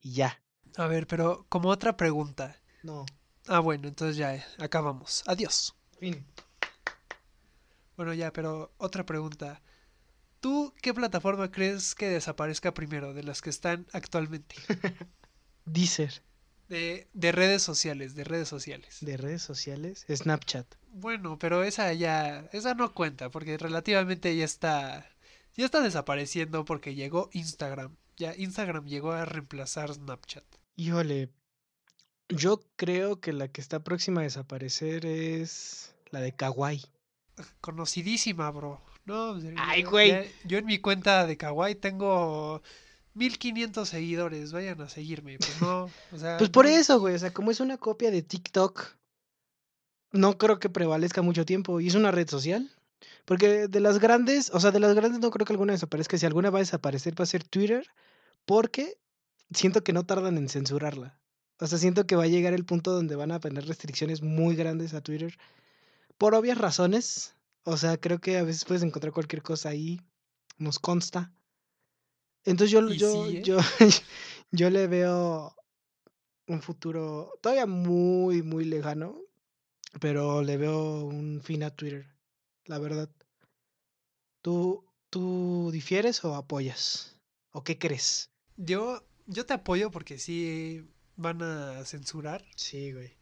Y 0.00 0.14
ya. 0.14 0.40
A 0.76 0.86
ver, 0.86 1.06
pero 1.06 1.46
como 1.48 1.68
otra 1.68 1.96
pregunta. 1.96 2.56
No, 2.82 3.04
Ah, 3.48 3.58
bueno, 3.58 3.88
entonces 3.88 4.16
ya, 4.16 4.36
eh, 4.36 4.44
acabamos. 4.58 5.24
Adiós. 5.26 5.74
fin. 5.98 6.24
Bueno, 7.96 8.14
ya, 8.14 8.32
pero 8.32 8.72
otra 8.78 9.04
pregunta. 9.04 9.60
¿Tú 10.40 10.72
qué 10.80 10.94
plataforma 10.94 11.50
crees 11.50 11.94
que 11.94 12.08
desaparezca 12.08 12.72
primero 12.74 13.14
de 13.14 13.22
las 13.24 13.42
que 13.42 13.50
están 13.50 13.86
actualmente? 13.92 14.54
Deezer, 15.64 16.22
De, 16.68 17.08
de 17.12 17.32
redes 17.32 17.62
sociales, 17.62 18.14
de 18.14 18.24
redes 18.24 18.48
sociales. 18.48 18.98
de 19.00 19.16
redes 19.16 19.42
sociales, 19.42 20.04
Snapchat. 20.08 20.66
Bueno, 20.88 21.38
pero 21.38 21.62
esa 21.64 21.92
ya, 21.92 22.48
esa 22.52 22.74
no 22.74 22.92
cuenta, 22.94 23.30
porque 23.30 23.58
relativamente 23.58 24.36
ya 24.36 24.44
está, 24.44 25.08
ya 25.56 25.64
está 25.64 25.80
desapareciendo 25.80 26.64
porque 26.64 26.94
llegó 26.94 27.28
Instagram. 27.32 27.96
Ya 28.16 28.34
Instagram 28.36 28.86
llegó 28.86 29.12
a 29.12 29.24
reemplazar 29.24 29.92
Snapchat. 29.92 30.44
Híjole, 30.76 31.30
yo 32.28 32.62
creo 32.76 33.20
que 33.20 33.32
la 33.32 33.48
que 33.48 33.60
está 33.60 33.82
próxima 33.82 34.20
a 34.20 34.24
desaparecer 34.24 35.06
es 35.06 35.94
la 36.10 36.20
de 36.20 36.34
Kawaii. 36.34 36.82
Conocidísima, 37.60 38.50
bro. 38.50 38.80
No, 39.04 39.36
Ay, 39.56 39.82
güey. 39.82 40.10
ya- 40.10 40.24
yo 40.44 40.58
en 40.58 40.66
mi 40.66 40.78
cuenta 40.78 41.26
de 41.26 41.36
Kawaii 41.36 41.74
tengo 41.74 42.62
1500 43.14 43.88
seguidores, 43.88 44.52
vayan 44.52 44.80
a 44.80 44.88
seguirme. 44.88 45.38
Pues 45.38 45.60
no, 45.60 45.90
o 46.12 46.18
sea, 46.18 46.38
Pues 46.38 46.50
por 46.50 46.66
no- 46.66 46.70
eso, 46.70 47.00
güey, 47.00 47.14
o 47.14 47.18
sea, 47.18 47.32
como 47.32 47.50
es 47.50 47.60
una 47.60 47.78
copia 47.78 48.10
de 48.10 48.22
TikTok, 48.22 48.94
no 50.12 50.38
creo 50.38 50.58
que 50.58 50.68
prevalezca 50.68 51.22
mucho 51.22 51.44
tiempo. 51.44 51.80
Y 51.80 51.88
es 51.88 51.94
una 51.94 52.10
red 52.10 52.28
social. 52.28 52.70
Porque 53.24 53.68
de 53.68 53.80
las 53.80 53.98
grandes, 53.98 54.50
o 54.52 54.60
sea, 54.60 54.70
de 54.70 54.80
las 54.80 54.94
grandes 54.94 55.20
no 55.20 55.30
creo 55.30 55.46
que 55.46 55.52
alguna 55.52 55.72
desaparezca. 55.72 56.18
Si 56.18 56.26
alguna 56.26 56.50
va 56.50 56.58
a 56.58 56.62
desaparecer 56.62 57.18
va 57.18 57.24
a 57.24 57.26
ser 57.26 57.44
Twitter, 57.44 57.86
porque 58.44 58.98
siento 59.52 59.84
que 59.84 59.92
no 59.92 60.04
tardan 60.04 60.38
en 60.38 60.48
censurarla. 60.48 61.18
O 61.58 61.66
sea, 61.66 61.78
siento 61.78 62.06
que 62.06 62.16
va 62.16 62.24
a 62.24 62.28
llegar 62.28 62.54
el 62.54 62.64
punto 62.64 62.92
donde 62.92 63.16
van 63.16 63.30
a 63.32 63.40
poner 63.40 63.66
restricciones 63.66 64.22
muy 64.22 64.56
grandes 64.56 64.94
a 64.94 65.00
Twitter. 65.00 65.38
Por 66.18 66.34
obvias 66.34 66.58
razones. 66.58 67.34
O 67.64 67.76
sea, 67.76 67.96
creo 67.96 68.20
que 68.20 68.38
a 68.38 68.42
veces 68.42 68.64
puedes 68.64 68.82
encontrar 68.82 69.12
cualquier 69.12 69.42
cosa 69.42 69.68
ahí. 69.68 70.00
Nos 70.58 70.78
consta. 70.78 71.32
Entonces 72.44 72.72
yo, 72.72 72.88
yo, 72.90 73.26
sí, 73.26 73.36
¿eh? 73.36 73.42
yo, 73.42 73.58
yo 74.50 74.70
le 74.70 74.88
veo 74.88 75.54
un 76.48 76.60
futuro 76.60 77.32
todavía 77.40 77.66
muy, 77.66 78.42
muy 78.42 78.64
lejano, 78.64 79.20
pero 80.00 80.42
le 80.42 80.56
veo 80.56 81.04
un 81.04 81.40
fin 81.42 81.62
a 81.62 81.70
Twitter, 81.70 82.06
la 82.66 82.78
verdad. 82.78 83.10
¿Tú, 84.42 84.84
tú 85.10 85.70
difieres 85.72 86.24
o 86.24 86.34
apoyas? 86.34 87.18
¿O 87.52 87.62
qué 87.62 87.78
crees? 87.78 88.32
yo, 88.56 89.02
yo 89.26 89.46
te 89.46 89.54
apoyo 89.54 89.90
porque 89.90 90.18
sí 90.18 90.86
van 91.16 91.42
a 91.42 91.84
censurar. 91.84 92.44
Sí, 92.56 92.92
güey. 92.92 93.16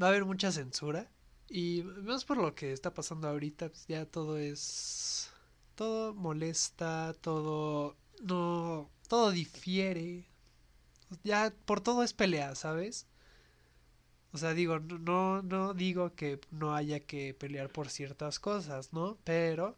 Va 0.00 0.06
a 0.06 0.10
haber 0.10 0.24
mucha 0.24 0.52
censura. 0.52 1.10
Y 1.48 1.82
más 1.82 2.24
por 2.24 2.38
lo 2.38 2.54
que 2.54 2.72
está 2.72 2.94
pasando 2.94 3.28
ahorita, 3.28 3.68
pues 3.68 3.86
ya 3.86 4.06
todo 4.06 4.38
es. 4.38 5.30
Todo 5.74 6.14
molesta, 6.14 7.14
todo. 7.20 7.96
No. 8.22 8.90
Todo 9.08 9.30
difiere. 9.30 10.26
Ya 11.22 11.54
por 11.66 11.80
todo 11.80 12.02
es 12.02 12.12
pelea, 12.12 12.54
¿sabes? 12.54 13.06
O 14.34 14.38
sea, 14.38 14.52
digo, 14.52 14.80
no, 14.80 15.42
no, 15.42 15.74
digo 15.74 16.14
que 16.16 16.40
no 16.50 16.74
haya 16.74 17.00
que 17.00 17.34
pelear 17.34 17.70
por 17.70 17.88
ciertas 17.88 18.40
cosas, 18.40 18.92
¿no? 18.92 19.16
Pero 19.24 19.76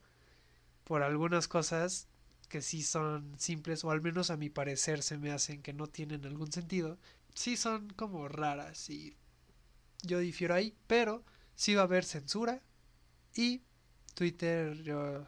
por 0.84 1.02
algunas 1.02 1.48
cosas 1.48 2.08
que 2.48 2.62
sí 2.62 2.82
son 2.82 3.34
simples, 3.38 3.84
o 3.84 3.90
al 3.90 4.00
menos 4.02 4.30
a 4.30 4.36
mi 4.38 4.50
parecer 4.50 5.02
se 5.02 5.18
me 5.18 5.30
hacen 5.32 5.62
que 5.62 5.72
no 5.74 5.88
tienen 5.88 6.24
algún 6.24 6.52
sentido, 6.52 6.98
sí 7.34 7.56
son 7.56 7.90
como 7.90 8.28
raras 8.28 8.88
y 8.90 9.16
yo 10.02 10.20
difiero 10.20 10.54
ahí, 10.54 10.74
pero 10.86 11.24
sí 11.54 11.74
va 11.74 11.82
a 11.82 11.84
haber 11.84 12.04
censura 12.04 12.62
y 13.34 13.62
Twitter 14.14 14.82
yo 14.82 15.26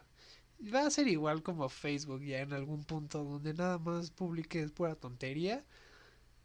Va 0.75 0.87
a 0.87 0.91
ser 0.91 1.07
igual 1.09 1.43
como 1.43 1.69
Facebook 1.69 2.23
ya 2.25 2.41
en 2.41 2.53
algún 2.53 2.85
punto 2.85 3.23
donde 3.25 3.55
nada 3.55 3.79
más 3.79 4.11
publiques 4.11 4.73
pura 4.73 4.97
tontería, 4.97 5.65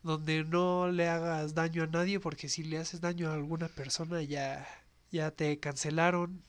donde 0.04 0.44
no 0.44 0.90
le 0.92 1.08
hagas 1.08 1.54
daño 1.56 1.84
a 1.84 1.88
nadie 1.88 2.20
porque 2.20 2.50
si 2.50 2.64
le 2.64 2.78
haces 2.78 3.02
daño 3.02 3.30
a 3.30 3.34
alguna 3.34 3.68
persona 3.70 4.22
ya 4.22 4.68
ya 5.12 5.32
te 5.32 5.60
cancelaron 5.60 6.42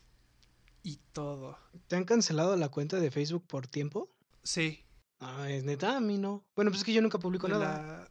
y 0.83 0.99
todo. 1.13 1.59
¿Te 1.87 1.97
han 1.97 2.05
cancelado 2.05 2.57
la 2.57 2.69
cuenta 2.69 2.99
de 2.99 3.11
Facebook 3.11 3.47
por 3.47 3.67
tiempo? 3.67 4.11
Sí. 4.43 4.85
Ah, 5.21 5.51
es 5.51 5.65
neta, 5.65 5.97
a 5.97 6.01
mí 6.01 6.19
no. 6.19 6.45
Bueno, 6.57 6.71
pues 6.71 6.81
es 6.81 6.85
que 6.85 6.93
yo 6.93 7.01
nunca 7.03 7.19
publico 7.19 7.47
Me 7.47 7.55
nada. 7.55 7.67
la, 7.69 8.11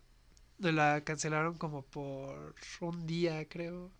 me 0.59 0.71
la 0.71 1.03
cancelaron 1.03 1.57
como 1.57 1.83
por 1.83 2.55
un 2.81 3.05
día, 3.05 3.47
creo. 3.47 3.91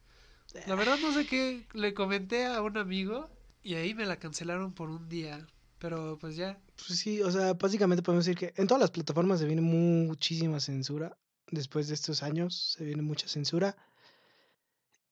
La 0.68 0.76
verdad 0.76 0.98
no 1.02 1.12
sé 1.14 1.26
qué. 1.26 1.68
Le 1.74 1.94
comenté 1.94 2.46
a 2.46 2.62
un 2.62 2.78
amigo 2.78 3.30
y 3.64 3.74
ahí 3.76 3.94
me 3.94 4.06
la 4.06 4.18
cancelaron 4.18 4.74
por 4.74 4.90
un 4.90 5.10
día. 5.10 5.46
Pero 5.80 6.18
pues 6.20 6.36
ya. 6.36 6.60
Pues 6.88 7.00
sí, 7.00 7.22
o 7.22 7.32
sea, 7.32 7.54
básicamente 7.54 8.02
podemos 8.04 8.26
decir 8.26 8.38
que 8.38 8.54
en 8.62 8.68
todas 8.68 8.82
las 8.82 8.92
plataformas 8.92 9.40
se 9.40 9.46
viene 9.48 9.62
muchísima 9.62 10.60
censura. 10.60 11.18
Después 11.52 11.88
de 11.88 11.94
estos 11.94 12.24
años 12.24 12.76
se 12.78 12.86
viene 12.86 13.02
mucha 13.02 13.28
censura. 13.28 13.76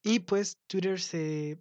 Y 0.03 0.19
pues 0.19 0.57
Twitter 0.67 0.99
se... 0.99 1.59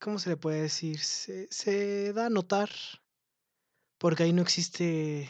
¿Cómo 0.00 0.18
se 0.18 0.30
le 0.30 0.36
puede 0.36 0.62
decir? 0.62 0.98
Se, 0.98 1.46
se 1.50 2.12
da 2.12 2.26
a 2.26 2.30
notar. 2.30 2.70
Porque 3.98 4.22
ahí 4.22 4.32
no 4.32 4.42
existe 4.42 5.28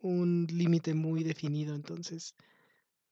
un 0.00 0.46
límite 0.50 0.94
muy 0.94 1.22
definido. 1.22 1.74
Entonces 1.74 2.34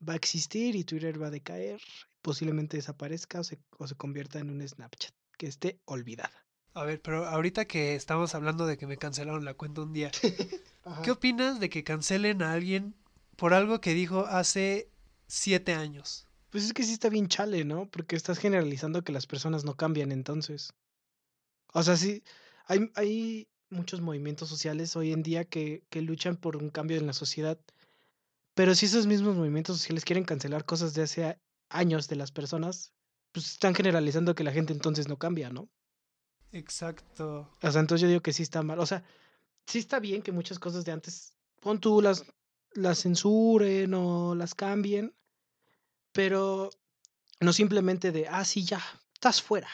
va 0.07 0.15
a 0.15 0.17
existir 0.17 0.75
y 0.75 0.85
Twitter 0.85 1.23
va 1.23 1.29
a 1.29 1.31
decaer. 1.31 1.81
Posiblemente 2.21 2.77
desaparezca 2.77 3.41
o 3.41 3.45
se, 3.45 3.59
o 3.79 3.87
se 3.87 3.95
convierta 3.95 4.39
en 4.39 4.51
un 4.51 4.67
Snapchat 4.67 5.15
que 5.39 5.47
esté 5.47 5.81
olvidada. 5.85 6.45
A 6.75 6.85
ver, 6.85 7.03
pero 7.03 7.27
ahorita 7.27 7.67
que 7.67 7.95
estamos 7.95 8.35
hablando 8.35 8.67
de 8.67 8.79
que 8.79 8.87
me 8.87 8.97
cancelaron 8.97 9.45
la 9.45 9.55
cuenta 9.55 9.83
un 9.83 9.93
día. 9.93 10.11
¿qué 11.05 11.11
opinas 11.11 11.61
de 11.61 11.71
que 11.71 11.85
cancelen 11.85 12.43
a 12.43 12.53
alguien 12.53 12.95
por 13.43 13.55
algo 13.55 13.81
que 13.81 13.93
dijo 13.93 14.27
hace 14.27 14.89
siete 15.27 15.75
años? 15.75 16.29
Pues 16.51 16.63
es 16.63 16.73
que 16.73 16.85
sí 16.85 16.93
está 16.93 17.09
bien 17.09 17.27
chale, 17.27 17.65
¿no? 17.65 17.91
Porque 17.91 18.15
estás 18.15 18.39
generalizando 18.39 19.03
que 19.03 19.11
las 19.11 19.27
personas 19.27 19.65
no 19.65 19.75
cambian 19.77 20.13
entonces. 20.13 20.73
O 21.73 21.83
sea, 21.83 21.97
sí, 21.97 22.23
hay, 22.67 22.93
hay 22.95 23.49
muchos 23.69 24.01
movimientos 24.01 24.49
sociales 24.49 24.95
hoy 24.95 25.11
en 25.11 25.25
día 25.25 25.45
que, 25.45 25.83
que 25.91 26.03
luchan 26.03 26.37
por 26.37 26.57
un 26.57 26.71
cambio 26.71 26.99
en 26.99 27.07
la 27.09 27.15
sociedad. 27.15 27.59
Pero 28.55 28.77
si 28.77 28.87
esos 28.87 29.09
mismos 29.09 29.35
movimientos 29.35 29.79
sociales 29.79 30.05
quieren 30.05 30.25
cancelar 30.25 30.65
cosas 30.65 30.95
de 30.95 31.03
hace 31.03 31.37
años 31.69 32.07
de 32.07 32.15
las 32.15 32.31
personas, 32.31 32.93
pues 33.33 33.55
están 33.55 33.75
generalizando 33.75 34.37
que 34.37 34.45
la 34.45 34.53
gente 34.53 34.73
entonces 34.73 35.09
no 35.09 35.19
cambia, 35.19 35.51
¿no? 35.51 35.69
Exacto. 36.53 37.51
O 37.61 37.71
sea, 37.73 37.81
entonces 37.81 38.03
yo 38.03 38.09
digo 38.09 38.23
que 38.23 38.33
sí 38.33 38.45
está 38.45 38.63
mal. 38.63 38.79
O 38.79 38.87
sea, 38.87 39.03
sí 39.67 39.81
está 39.81 39.99
bien 39.99 40.23
que 40.23 40.31
muchas 40.31 40.61
cosas 40.61 40.85
de 40.85 40.93
antes, 40.93 41.35
pon 41.59 41.81
tú, 41.81 42.01
las, 42.01 42.25
las 42.75 43.03
censuren 43.03 43.93
o 43.95 44.35
las 44.35 44.55
cambien, 44.55 45.15
pero 46.13 46.71
no 47.41 47.53
simplemente 47.53 48.13
de, 48.13 48.29
ah, 48.29 48.45
sí, 48.45 48.65
ya, 48.65 48.81
estás 49.15 49.43
fuera. 49.43 49.69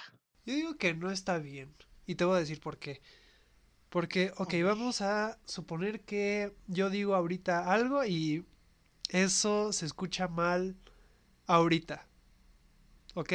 Yo 0.44 0.54
digo 0.54 0.76
que 0.76 0.94
no 0.94 1.10
está 1.10 1.38
bien. 1.38 1.74
Y 2.06 2.14
te 2.14 2.24
voy 2.24 2.36
a 2.36 2.40
decir 2.40 2.60
por 2.60 2.78
qué. 2.78 3.02
Porque, 3.90 4.32
ok, 4.36 4.54
vamos 4.64 5.00
a 5.00 5.38
suponer 5.44 6.02
que 6.02 6.54
yo 6.66 6.90
digo 6.90 7.14
ahorita 7.14 7.72
algo 7.72 8.04
y 8.04 8.44
eso 9.10 9.72
se 9.72 9.86
escucha 9.86 10.28
mal 10.28 10.76
ahorita. 11.46 12.06
¿Ok? 13.14 13.32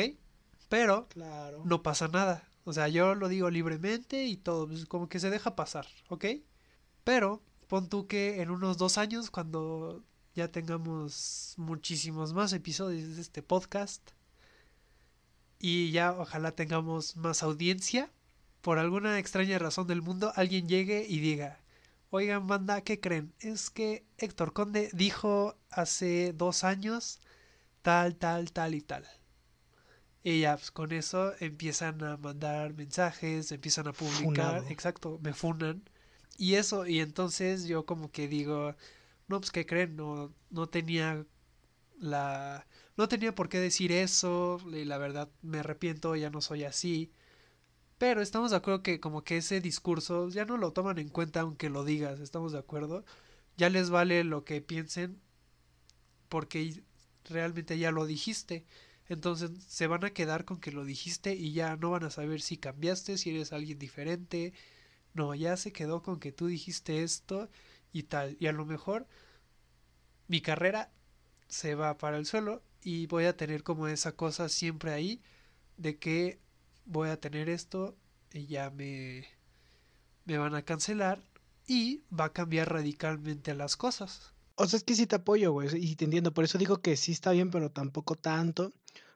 Pero 0.69 1.08
Claro. 1.10 1.62
no 1.65 1.84
pasa 1.84 2.08
nada. 2.08 2.47
O 2.63 2.73
sea, 2.73 2.88
yo 2.88 3.13
lo 3.15 3.28
digo 3.28 3.49
libremente 3.49 4.26
y 4.26 4.38
todo, 4.38 4.67
pues, 4.67 4.86
como 4.86 5.10
que 5.10 5.19
se 5.19 5.30
deja 5.30 5.56
pasar, 5.56 5.86
¿ok? 6.10 6.26
Pero 7.04 7.43
pon 7.74 7.90
tú 7.90 8.06
que 8.06 8.40
en 8.44 8.52
unos 8.52 8.78
dos 8.78 9.00
años, 9.00 9.32
cuando 9.32 10.04
ya 10.36 10.48
tengamos 10.52 11.56
muchísimos 11.58 12.32
más 12.32 12.54
episodios 12.54 13.16
de 13.16 13.22
este 13.24 13.42
podcast 13.42 14.12
y 15.58 15.90
ya 15.90 16.12
ojalá 16.12 16.52
tengamos 16.52 17.16
más 17.18 17.42
audiencia, 17.42 18.12
por 18.62 18.78
alguna 18.78 19.18
extraña 19.18 19.58
razón 19.58 19.88
del 19.88 20.04
mundo, 20.04 20.32
alguien 20.36 20.68
llegue 20.68 21.08
y 21.10 21.20
diga, 21.20 21.62
oigan 22.12 22.46
banda, 22.46 22.82
¿qué 22.82 23.00
creen? 23.00 23.34
Es 23.40 23.72
que 23.72 24.06
Héctor 24.20 24.54
Conde 24.54 24.92
dijo 24.94 25.58
hace 25.72 26.32
dos 26.32 26.64
años 26.64 27.22
tal, 27.82 28.16
tal, 28.18 28.52
tal 28.52 28.76
y 28.76 28.82
tal. 28.82 29.04
Y 30.22 30.42
ya, 30.42 30.58
pues 30.58 30.70
con 30.70 30.92
eso 30.92 31.34
empiezan 31.40 32.04
a 32.04 32.18
mandar 32.18 32.76
mensajes, 32.76 33.52
empiezan 33.52 33.88
a 33.88 33.94
publicar, 33.94 34.60
Funado. 34.60 34.70
exacto, 34.70 35.20
me 35.24 35.34
funan. 35.34 35.82
Y 36.38 36.56
eso, 36.56 36.88
y 36.88 37.00
entonces 37.00 37.65
yo 37.67 37.86
como 37.86 38.12
que 38.12 38.28
digo, 38.28 38.76
no, 39.28 39.39
pues 39.39 39.52
¿qué 39.52 39.65
creen? 39.65 39.96
No, 39.96 40.34
no 40.50 40.67
tenía 40.67 41.26
la... 42.00 42.67
No 42.98 43.08
tenía 43.10 43.36
por 43.36 43.50
qué 43.50 43.60
decir 43.60 43.91
eso, 43.91 44.60
y 44.72 44.86
la 44.86 44.98
verdad 45.00 45.30
me 45.43 45.60
arrepiento, 45.60 46.15
ya 46.15 46.30
no 46.32 46.41
soy 46.41 46.63
así. 46.65 47.12
Pero 47.98 48.22
estamos 48.22 48.52
de 48.52 48.58
acuerdo 48.58 48.84
que 48.84 49.00
como 49.00 49.24
que 49.24 49.38
ese 49.38 49.62
discurso 49.62 50.30
ya 50.30 50.46
no 50.46 50.58
lo 50.58 50.74
toman 50.74 51.00
en 51.00 51.10
cuenta 51.10 51.41
aunque 51.41 51.69
lo 51.69 51.84
digas, 51.86 52.19
estamos 52.19 52.52
de 52.54 52.60
acuerdo. 52.60 53.06
Ya 53.58 53.69
les 53.69 53.89
vale 53.89 54.24
lo 54.24 54.46
que 54.46 54.62
piensen 54.62 55.22
porque 56.30 56.84
realmente 57.26 57.78
ya 57.78 57.91
lo 57.91 58.06
dijiste. 58.06 58.65
Entonces 59.08 59.52
se 59.67 59.88
van 59.88 60.04
a 60.06 60.12
quedar 60.12 60.46
con 60.46 60.60
que 60.60 60.72
lo 60.72 60.86
dijiste 60.86 61.36
y 61.36 61.54
ya 61.54 61.76
no 61.78 61.91
van 61.91 62.04
a 62.04 62.10
saber 62.10 62.41
si 62.41 62.58
cambiaste, 62.58 63.17
si 63.17 63.32
eres 63.32 63.54
alguien 63.54 63.80
diferente. 63.80 64.54
No, 65.13 65.36
ya 65.36 65.58
se 65.58 65.71
quedó 65.71 66.02
con 66.02 66.19
que 66.19 66.32
tú 66.32 66.47
dijiste 66.47 67.04
esto 67.04 67.49
y 67.91 68.04
tal. 68.04 68.36
Y 68.39 68.47
a 68.47 68.52
lo 68.52 68.65
mejor 68.65 69.08
mi 70.28 70.41
carrera 70.41 70.91
se 71.47 71.76
va 71.76 71.97
para 71.97 72.17
el 72.17 72.26
suelo 72.26 72.63
y 72.82 73.08
voy 73.08 73.26
a 73.26 73.38
tener 73.38 73.63
como 73.63 73.88
esa 73.88 74.13
cosa 74.13 74.49
siempre 74.49 74.91
ahí 74.91 75.21
de 75.78 75.97
que 75.97 76.39
voy 76.86 77.10
a 77.10 77.19
tener 77.19 77.49
esto 77.49 77.95
y 78.34 78.47
ya 78.47 78.69
me, 78.71 79.28
me 80.26 80.38
van 80.38 80.56
a 80.56 80.63
cancelar 80.63 81.21
y 81.67 82.04
va 82.12 82.26
a 82.26 82.34
cambiar 82.34 82.71
radicalmente 82.71 83.54
las 83.54 83.78
cosas. 83.78 84.34
O 84.56 84.67
sea, 84.67 84.78
es 84.78 84.84
que 84.84 84.95
sí 84.95 85.08
te 85.08 85.15
apoyo, 85.15 85.52
güey, 85.52 85.69
y 85.73 85.95
te 85.95 86.06
entiendo. 86.06 86.34
Por 86.34 86.43
eso 86.43 86.58
digo 86.58 86.82
que 86.82 86.97
sí 86.97 87.12
está 87.12 87.32
bien, 87.32 87.49
pero 87.52 87.71
tampoco 87.71 88.15
tanto. 88.15 88.71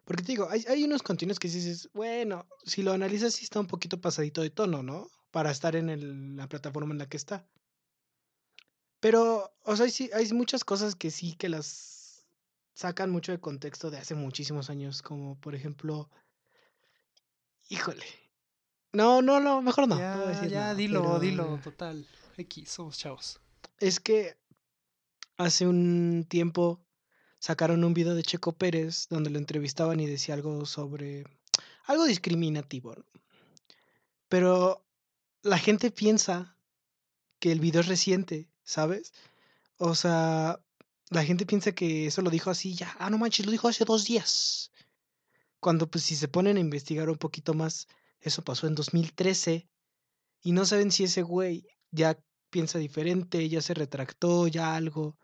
Porque 0.05 0.23
te 0.23 0.31
digo, 0.31 0.49
hay, 0.49 0.63
hay 0.67 0.83
unos 0.83 1.03
contenidos 1.03 1.39
que 1.39 1.49
dices, 1.49 1.89
bueno, 1.93 2.45
si 2.65 2.81
lo 2.81 2.93
analizas, 2.93 3.33
sí 3.33 3.43
está 3.43 3.59
un 3.59 3.67
poquito 3.67 3.99
pasadito 3.99 4.41
de 4.41 4.49
tono, 4.49 4.81
¿no? 4.81 5.09
Para 5.31 5.51
estar 5.51 5.75
en 5.75 5.89
el- 5.89 6.35
la 6.35 6.47
plataforma 6.47 6.93
en 6.93 6.99
la 6.99 7.07
que 7.09 7.17
está. 7.17 7.47
Pero, 8.99 9.53
o 9.63 9.75
sea, 9.75 9.89
sí, 9.89 10.09
hay 10.13 10.31
muchas 10.33 10.63
cosas 10.63 10.95
que 10.95 11.11
sí 11.11 11.35
que 11.35 11.49
las 11.49 12.25
sacan 12.73 13.09
mucho 13.11 13.31
de 13.31 13.39
contexto 13.39 13.91
de 13.91 13.97
hace 13.97 14.15
muchísimos 14.15 14.69
años, 14.69 15.01
como 15.01 15.39
por 15.39 15.55
ejemplo, 15.55 16.09
híjole. 17.69 18.05
No, 18.93 19.21
no, 19.21 19.39
no, 19.39 19.61
mejor 19.61 19.87
no. 19.87 19.99
ya, 19.99 20.17
decir 20.27 20.49
ya, 20.49 20.59
nada, 20.61 20.75
dilo, 20.75 21.01
pero 21.01 21.19
dilo, 21.19 21.59
total. 21.63 22.07
X, 22.37 22.69
somos 22.69 22.97
chavos. 22.97 23.39
Es 23.79 23.99
que 23.99 24.37
hace 25.37 25.67
un 25.67 26.25
tiempo 26.27 26.83
sacaron 27.39 27.83
un 27.83 27.93
video 27.93 28.15
de 28.15 28.23
Checo 28.23 28.53
Pérez 28.53 29.07
donde 29.09 29.29
lo 29.29 29.37
entrevistaban 29.37 29.99
y 29.99 30.07
decía 30.07 30.33
algo 30.33 30.65
sobre 30.65 31.25
algo 31.85 32.05
discriminativo, 32.05 32.95
¿no? 32.95 33.05
Pero 34.29 34.86
la 35.47 35.57
gente 35.57 35.91
piensa 35.91 36.55
que 37.39 37.51
el 37.51 37.59
video 37.59 37.81
es 37.81 37.87
reciente, 37.87 38.49
¿sabes? 38.63 39.13
O 39.77 39.95
sea, 39.95 40.59
la 41.09 41.23
gente 41.23 41.45
piensa 41.45 41.71
que 41.71 42.07
eso 42.07 42.21
lo 42.21 42.29
dijo 42.29 42.49
así 42.49 42.75
ya, 42.75 42.95
ah, 42.99 43.09
no 43.09 43.17
manches, 43.17 43.45
lo 43.45 43.51
dijo 43.51 43.67
hace 43.67 43.85
dos 43.85 44.05
días. 44.05 44.71
Cuando 45.59 45.89
pues 45.89 46.03
si 46.03 46.15
se 46.15 46.27
ponen 46.27 46.57
a 46.57 46.61
investigar 46.61 47.09
un 47.09 47.17
poquito 47.17 47.53
más, 47.53 47.87
eso 48.19 48.43
pasó 48.43 48.67
en 48.67 48.75
2013 48.75 49.67
y 50.43 50.51
no 50.51 50.65
saben 50.65 50.91
si 50.91 51.05
ese 51.05 51.21
güey 51.21 51.65
ya 51.91 52.19
piensa 52.49 52.77
diferente, 52.79 53.47
ya 53.49 53.61
se 53.61 53.73
retractó, 53.73 54.47
ya 54.47 54.75
algo. 54.75 55.17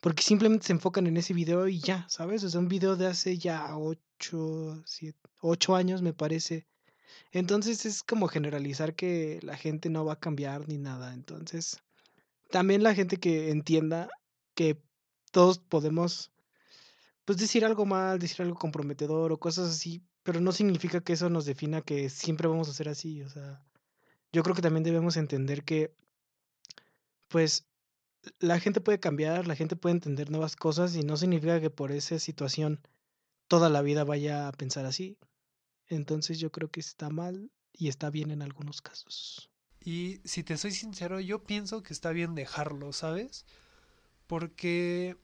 Porque 0.00 0.22
simplemente 0.22 0.66
se 0.66 0.72
enfocan 0.72 1.06
en 1.06 1.16
ese 1.16 1.34
video 1.34 1.68
y 1.68 1.80
ya, 1.80 2.06
¿sabes? 2.08 2.44
O 2.44 2.50
sea, 2.50 2.60
un 2.60 2.68
video 2.68 2.96
de 2.96 3.06
hace 3.06 3.38
ya 3.38 3.76
ocho, 3.76 4.82
siete, 4.86 5.18
ocho 5.40 5.74
años, 5.74 6.02
me 6.02 6.12
parece. 6.12 6.66
Entonces 7.32 7.86
es 7.86 8.02
como 8.02 8.28
generalizar 8.28 8.94
que 8.94 9.40
la 9.42 9.56
gente 9.56 9.90
no 9.90 10.04
va 10.04 10.14
a 10.14 10.20
cambiar 10.20 10.68
ni 10.68 10.78
nada. 10.78 11.14
Entonces, 11.14 11.78
también 12.50 12.82
la 12.82 12.94
gente 12.94 13.18
que 13.18 13.50
entienda 13.50 14.08
que 14.54 14.80
todos 15.30 15.58
podemos, 15.58 16.32
pues 17.24 17.38
decir 17.38 17.64
algo 17.64 17.86
mal, 17.86 18.18
decir 18.18 18.42
algo 18.42 18.58
comprometedor 18.58 19.32
o 19.32 19.40
cosas 19.40 19.68
así, 19.70 20.02
pero 20.22 20.40
no 20.40 20.52
significa 20.52 21.00
que 21.00 21.14
eso 21.14 21.30
nos 21.30 21.46
defina 21.46 21.82
que 21.82 22.10
siempre 22.10 22.48
vamos 22.48 22.68
a 22.68 22.74
ser 22.74 22.88
así. 22.88 23.22
O 23.22 23.28
sea, 23.28 23.62
yo 24.32 24.42
creo 24.42 24.54
que 24.54 24.62
también 24.62 24.84
debemos 24.84 25.16
entender 25.16 25.64
que, 25.64 25.94
pues, 27.28 27.66
la 28.40 28.60
gente 28.60 28.80
puede 28.80 29.00
cambiar, 29.00 29.46
la 29.46 29.56
gente 29.56 29.76
puede 29.76 29.94
entender 29.94 30.30
nuevas 30.30 30.56
cosas 30.56 30.96
y 30.96 31.02
no 31.02 31.16
significa 31.16 31.60
que 31.60 31.70
por 31.70 31.92
esa 31.92 32.18
situación 32.18 32.80
toda 33.48 33.68
la 33.70 33.82
vida 33.82 34.04
vaya 34.04 34.48
a 34.48 34.52
pensar 34.52 34.86
así. 34.86 35.18
Entonces 35.88 36.38
yo 36.38 36.52
creo 36.52 36.70
que 36.70 36.80
está 36.80 37.10
mal 37.10 37.50
y 37.72 37.88
está 37.88 38.10
bien 38.10 38.30
en 38.30 38.42
algunos 38.42 38.82
casos. 38.82 39.50
Y 39.80 40.20
si 40.24 40.42
te 40.44 40.56
soy 40.56 40.72
sincero, 40.72 41.20
yo 41.20 41.44
pienso 41.44 41.82
que 41.82 41.92
está 41.92 42.10
bien 42.10 42.34
dejarlo, 42.34 42.92
¿sabes? 42.92 43.46
Porque, 44.26 45.16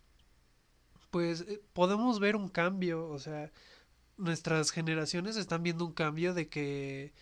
pues, 1.11 1.43
eh, 1.43 1.63
podemos 1.73 2.21
ver 2.21 2.37
un 2.37 2.49
cambio, 2.49 3.09
o 3.09 3.19
sea, 3.19 3.53
nuestras 4.17 4.71
generaciones 4.71 5.37
están 5.37 5.63
viendo 5.63 5.85
un 5.85 5.93
cambio 5.93 6.35
de 6.35 6.49
que, 6.49 7.13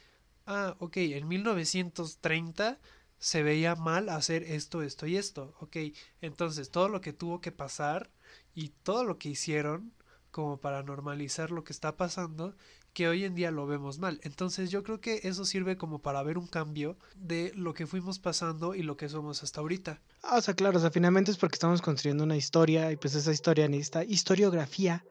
ah, 0.47 0.77
ok, 0.79 0.97
en 0.99 1.29
1930 1.29 2.81
se 3.19 3.43
veía 3.43 3.77
mal 3.77 4.09
hacer 4.09 4.43
esto, 4.45 4.83
esto 4.83 5.07
y 5.07 5.17
esto, 5.17 5.55
ok, 5.61 5.77
entonces 6.21 6.71
todo 6.71 6.89
lo 6.89 7.01
que 7.01 7.13
tuvo 7.13 7.41
que 7.41 7.53
pasar 7.53 8.11
y 8.55 8.71
todo 8.83 9.05
lo 9.05 9.19
que 9.19 9.31
hicieron 9.31 9.93
como 10.33 10.61
para 10.61 10.83
normalizar 10.83 11.51
lo 11.51 11.65
que 11.65 11.73
está 11.73 11.97
pasando, 11.97 12.57
que 12.93 13.09
hoy 13.09 13.25
en 13.25 13.35
día 13.35 13.51
lo 13.51 13.67
vemos 13.67 13.99
mal. 13.99 14.21
Entonces 14.23 14.71
yo 14.71 14.83
creo 14.83 15.01
que 15.01 15.21
eso 15.25 15.45
sirve 15.45 15.77
como 15.77 16.01
para 16.01 16.23
ver 16.23 16.39
un 16.39 16.47
cambio 16.47 16.97
de 17.17 17.53
lo 17.55 17.75
que 17.75 17.87
fuimos 17.87 18.19
pasando 18.19 18.75
y 18.75 18.83
lo 18.83 18.97
que 18.97 19.09
somos 19.09 19.43
hasta 19.43 19.61
ahorita. 19.61 20.01
Ah, 20.23 20.37
o 20.39 20.43
sea, 20.43 20.55
claro, 20.55 20.79
o 20.79 20.81
sea, 20.81 20.91
finalmente 20.91 21.31
es 21.31 21.39
porque 21.39 21.57
estamos 21.57 21.83
construyendo 21.83 22.25
una 22.25 22.37
historia 22.37 22.93
y 22.93 22.97
pues 22.97 23.15
esa 23.15 23.33
historia 23.33 23.69
necesita 23.69 24.05
historiografía. 24.05 25.05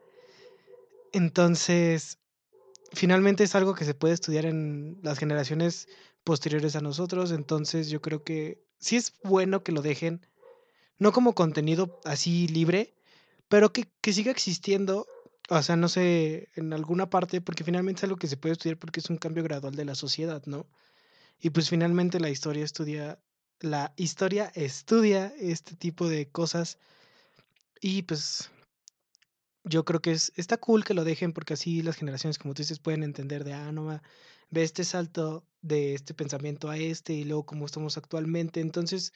Entonces, 1.12 2.18
finalmente 2.92 3.44
es 3.44 3.54
algo 3.54 3.74
que 3.74 3.84
se 3.84 3.94
puede 3.94 4.14
estudiar 4.14 4.46
en 4.46 4.98
las 5.02 5.18
generaciones 5.18 5.88
posteriores 6.24 6.76
a 6.76 6.80
nosotros. 6.80 7.32
Entonces 7.32 7.88
yo 7.88 8.00
creo 8.00 8.22
que 8.22 8.62
sí 8.78 8.96
es 8.96 9.14
bueno 9.24 9.62
que 9.62 9.72
lo 9.72 9.82
dejen, 9.82 10.26
no 10.98 11.12
como 11.12 11.34
contenido 11.34 12.00
así 12.04 12.46
libre, 12.48 12.94
pero 13.48 13.72
que, 13.72 13.88
que 14.00 14.12
siga 14.12 14.30
existiendo, 14.30 15.06
o 15.48 15.62
sea, 15.62 15.76
no 15.76 15.88
sé, 15.88 16.48
en 16.54 16.72
alguna 16.72 17.10
parte, 17.10 17.40
porque 17.40 17.64
finalmente 17.64 18.00
es 18.00 18.04
algo 18.04 18.16
que 18.16 18.28
se 18.28 18.36
puede 18.36 18.52
estudiar 18.54 18.78
porque 18.78 19.00
es 19.00 19.10
un 19.10 19.18
cambio 19.18 19.42
gradual 19.42 19.74
de 19.74 19.84
la 19.84 19.94
sociedad, 19.94 20.42
¿no? 20.46 20.66
Y 21.40 21.50
pues 21.50 21.68
finalmente 21.68 22.20
la 22.20 22.30
historia 22.30 22.64
estudia, 22.64 23.18
la 23.60 23.92
historia 23.96 24.52
estudia 24.54 25.32
este 25.38 25.76
tipo 25.76 26.08
de 26.08 26.28
cosas 26.28 26.78
y 27.80 28.02
pues 28.02 28.50
yo 29.64 29.84
creo 29.84 30.00
que 30.00 30.12
es, 30.12 30.32
está 30.36 30.56
cool 30.56 30.84
que 30.84 30.94
lo 30.94 31.04
dejen 31.04 31.32
porque 31.32 31.54
así 31.54 31.82
las 31.82 31.96
generaciones, 31.96 32.38
como 32.38 32.54
tú 32.54 32.62
dices, 32.62 32.78
pueden 32.78 33.02
entender 33.02 33.44
de, 33.44 33.54
ah, 33.54 33.72
no, 33.72 34.00
ve 34.50 34.62
este 34.62 34.84
salto 34.84 35.44
de 35.62 35.94
este 35.94 36.14
pensamiento 36.14 36.70
a 36.70 36.76
este 36.76 37.14
y 37.14 37.24
luego 37.24 37.46
cómo 37.46 37.66
estamos 37.66 37.96
actualmente. 37.96 38.60
Entonces, 38.60 39.12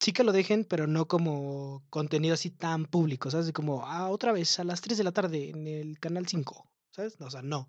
sí 0.00 0.12
que 0.12 0.24
lo 0.24 0.32
dejen, 0.32 0.64
pero 0.64 0.86
no 0.86 1.06
como 1.08 1.84
contenido 1.90 2.34
así 2.34 2.50
tan 2.50 2.86
público, 2.86 3.30
¿sabes? 3.30 3.52
Como, 3.52 3.86
ah, 3.86 4.08
otra 4.08 4.32
vez 4.32 4.58
a 4.58 4.64
las 4.64 4.80
3 4.80 4.98
de 4.98 5.04
la 5.04 5.12
tarde 5.12 5.50
en 5.50 5.66
el 5.66 5.98
canal 5.98 6.26
5, 6.26 6.68
¿sabes? 6.90 7.18
No, 7.20 7.26
o 7.26 7.30
sea, 7.30 7.42
no. 7.42 7.68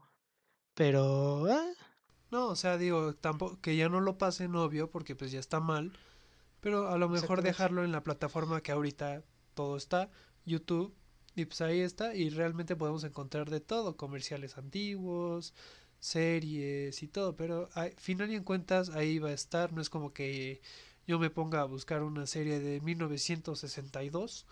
Pero, 0.76 1.46
ah, 1.52 1.74
No, 2.32 2.48
o 2.48 2.56
sea, 2.56 2.78
digo, 2.78 3.16
tampoco 3.16 3.60
que 3.62 3.78
ya 3.78 3.90
no 3.90 4.02
lo 4.02 4.18
pasen 4.18 4.56
obvio 4.56 4.90
porque 4.90 5.16
pues 5.16 5.32
ya 5.32 5.40
está 5.40 5.60
mal, 5.60 5.94
pero 6.60 6.90
a 6.90 6.98
lo 6.98 7.10
mejor 7.10 7.42
dejarlo 7.42 7.84
en 7.84 7.92
la 7.92 8.04
plataforma 8.04 8.62
que 8.62 8.72
ahorita 8.72 9.24
todo 9.54 9.78
está, 9.78 10.10
YouTube, 10.46 10.94
y 11.36 11.46
pues 11.46 11.62
ahí 11.62 11.82
está 11.82 12.16
y 12.16 12.30
realmente 12.30 12.76
podemos 12.76 13.04
encontrar 13.04 13.50
de 13.50 13.60
todo, 13.62 13.98
comerciales 13.98 14.58
antiguos, 14.58 15.54
series 16.00 17.02
y 17.04 17.08
todo, 17.08 17.36
pero 17.36 17.70
al 17.74 17.92
final 17.94 18.32
y 18.32 18.36
en 18.36 18.44
cuentas 18.44 18.90
ahí 18.90 19.20
va 19.20 19.30
a 19.30 19.34
estar, 19.34 19.74
no 19.74 19.82
es 19.82 19.90
como 19.90 20.14
que 20.14 20.62
yo 21.08 21.20
me 21.20 21.30
ponga 21.30 21.62
a 21.62 21.66
buscar 21.66 22.04
una 22.04 22.26
serie 22.26 22.60
de 22.60 22.82
1962, 22.82 24.46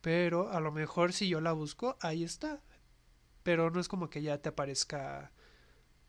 pero 0.00 0.50
a 0.50 0.60
lo 0.60 0.72
mejor 0.72 1.12
si 1.12 1.28
yo 1.28 1.40
la 1.40 1.52
busco, 1.52 1.96
ahí 2.00 2.24
está, 2.24 2.62
pero 3.42 3.70
no 3.70 3.80
es 3.80 3.88
como 3.88 4.10
que 4.10 4.22
ya 4.22 4.38
te 4.38 4.48
aparezca 4.48 5.32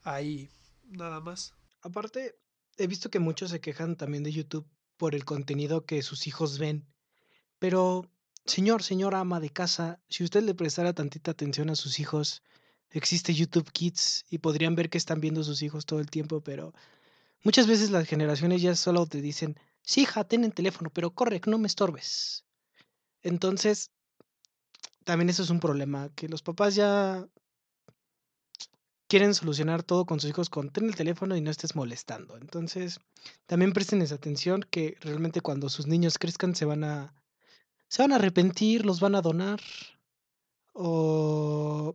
ahí 0.04 0.50
nada 0.84 1.20
más. 1.20 1.54
aparte, 1.82 2.36
he 2.78 2.88
visto 2.88 3.10
que 3.10 3.20
muchos 3.20 3.52
se 3.52 3.62
quejan 3.62 3.96
también 3.96 4.24
de 4.24 4.32
YouTube 4.32 4.68
por 4.98 5.16
el 5.16 5.26
contenido 5.26 5.86
que 5.86 6.02
sus 6.02 6.28
hijos 6.28 6.58
ven. 6.58 6.86
Pero, 7.60 8.10
señor, 8.46 8.84
señora 8.84 9.20
ama 9.20 9.40
de 9.40 9.50
casa, 9.50 10.00
si 10.10 10.24
usted 10.24 10.44
le 10.44 10.56
prestara 10.56 10.94
tantita 10.94 11.32
atención 11.32 11.70
a 11.70 11.76
sus 11.76 12.00
hijos, 12.00 12.44
existe 12.90 13.34
YouTube 13.34 13.72
Kids 13.72 14.26
y 14.30 14.40
podrían 14.40 14.76
ver 14.76 14.90
que 14.90 14.98
están 14.98 15.22
viendo 15.22 15.44
sus 15.44 15.62
hijos 15.62 15.86
todo 15.86 16.00
el 16.00 16.10
tiempo, 16.10 16.42
pero 16.42 16.74
muchas 17.44 17.68
veces 17.68 17.92
las 17.92 18.08
generaciones 18.08 18.62
ya 18.62 18.76
solo 18.76 19.06
te 19.06 19.22
dicen, 19.22 19.58
sí, 19.82 20.02
hija, 20.02 20.24
ten 20.24 20.44
el 20.44 20.54
teléfono, 20.54 20.90
pero 20.94 21.12
corre, 21.12 21.42
no 21.48 21.58
me 21.58 21.68
estorbes. 21.68 22.46
Entonces, 23.24 23.92
también 25.04 25.30
eso 25.30 25.44
es 25.44 25.50
un 25.50 25.60
problema, 25.60 26.10
que 26.16 26.30
los 26.30 26.42
papás 26.42 26.76
ya 26.76 27.28
quieren 29.12 29.34
solucionar 29.34 29.84
todo 29.84 30.06
con 30.06 30.22
sus 30.22 30.30
hijos 30.30 30.50
con 30.50 30.70
ten 30.70 30.86
el 30.86 30.96
teléfono 30.96 31.36
y 31.36 31.42
no 31.42 31.52
estés 31.52 31.76
molestando. 31.76 32.38
Entonces, 32.38 33.00
también 33.46 33.74
presten 33.74 34.02
esa 34.02 34.16
atención 34.16 34.66
que 34.70 34.96
realmente 35.02 35.42
cuando 35.42 35.68
sus 35.68 35.86
niños 35.86 36.18
crezcan 36.18 36.56
se 36.56 36.64
van 36.64 36.86
a 36.86 37.14
se 37.90 38.04
van 38.04 38.14
a 38.14 38.16
arrepentir, 38.16 38.86
los 38.86 39.02
van 39.02 39.16
a 39.16 39.22
donar 39.22 39.60
o 40.74 41.94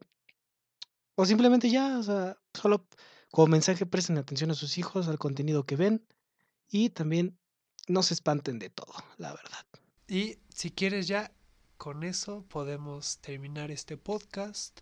o 1.14 1.24
simplemente 1.24 1.70
ya, 1.70 1.98
o 1.98 2.02
sea, 2.02 2.36
solo 2.52 2.86
como 3.30 3.48
mensaje 3.48 3.86
presten 3.86 4.18
atención 4.18 4.50
a 4.50 4.54
sus 4.54 4.78
hijos, 4.78 5.08
al 5.08 5.18
contenido 5.18 5.64
que 5.64 5.76
ven 5.76 6.06
y 6.68 6.90
también 6.90 7.38
no 7.88 8.02
se 8.02 8.14
espanten 8.14 8.58
de 8.58 8.70
todo, 8.70 8.92
la 9.18 9.32
verdad. 9.32 9.66
Y 10.08 10.38
si 10.54 10.70
quieres 10.70 11.06
ya, 11.06 11.32
con 11.76 12.04
eso 12.04 12.44
podemos 12.48 13.18
terminar 13.18 13.70
este 13.70 13.96
podcast. 13.96 14.80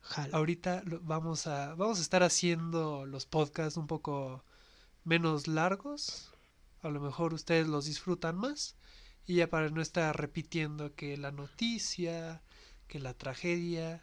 Jalo. 0.00 0.36
Ahorita 0.36 0.82
vamos 1.02 1.46
a, 1.46 1.74
vamos 1.74 1.98
a 1.98 2.02
estar 2.02 2.22
haciendo 2.22 3.04
los 3.06 3.26
podcasts 3.26 3.76
un 3.76 3.86
poco 3.86 4.44
menos 5.04 5.46
largos. 5.46 6.32
A 6.80 6.88
lo 6.88 7.00
mejor 7.00 7.34
ustedes 7.34 7.66
los 7.66 7.84
disfrutan 7.84 8.36
más. 8.36 8.76
Y 9.26 9.36
ya 9.36 9.48
para 9.48 9.68
no 9.68 9.82
estar 9.82 10.16
repitiendo 10.18 10.94
que 10.94 11.16
la 11.16 11.30
noticia, 11.30 12.42
que 12.88 12.98
la 12.98 13.14
tragedia 13.14 14.02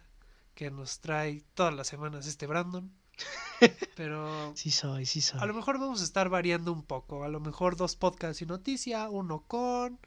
que 0.54 0.72
nos 0.72 1.00
trae 1.02 1.44
todas 1.54 1.74
las 1.74 1.88
semanas 1.88 2.26
este 2.26 2.48
Brandon. 2.48 2.92
Pero 3.95 4.53
Sí 4.56 4.71
soy, 4.71 5.06
sí 5.06 5.21
soy. 5.21 5.39
a 5.41 5.45
lo 5.45 5.53
mejor 5.53 5.80
vamos 5.80 6.01
a 6.01 6.03
estar 6.03 6.30
variando 6.30 6.71
un 6.71 6.84
poco. 6.84 7.23
A 7.23 7.30
lo 7.30 7.39
mejor 7.39 7.75
dos 7.75 7.95
podcasts 7.95 8.41
y 8.41 8.45
noticia, 8.45 9.10
uno 9.10 9.43
con. 9.47 9.99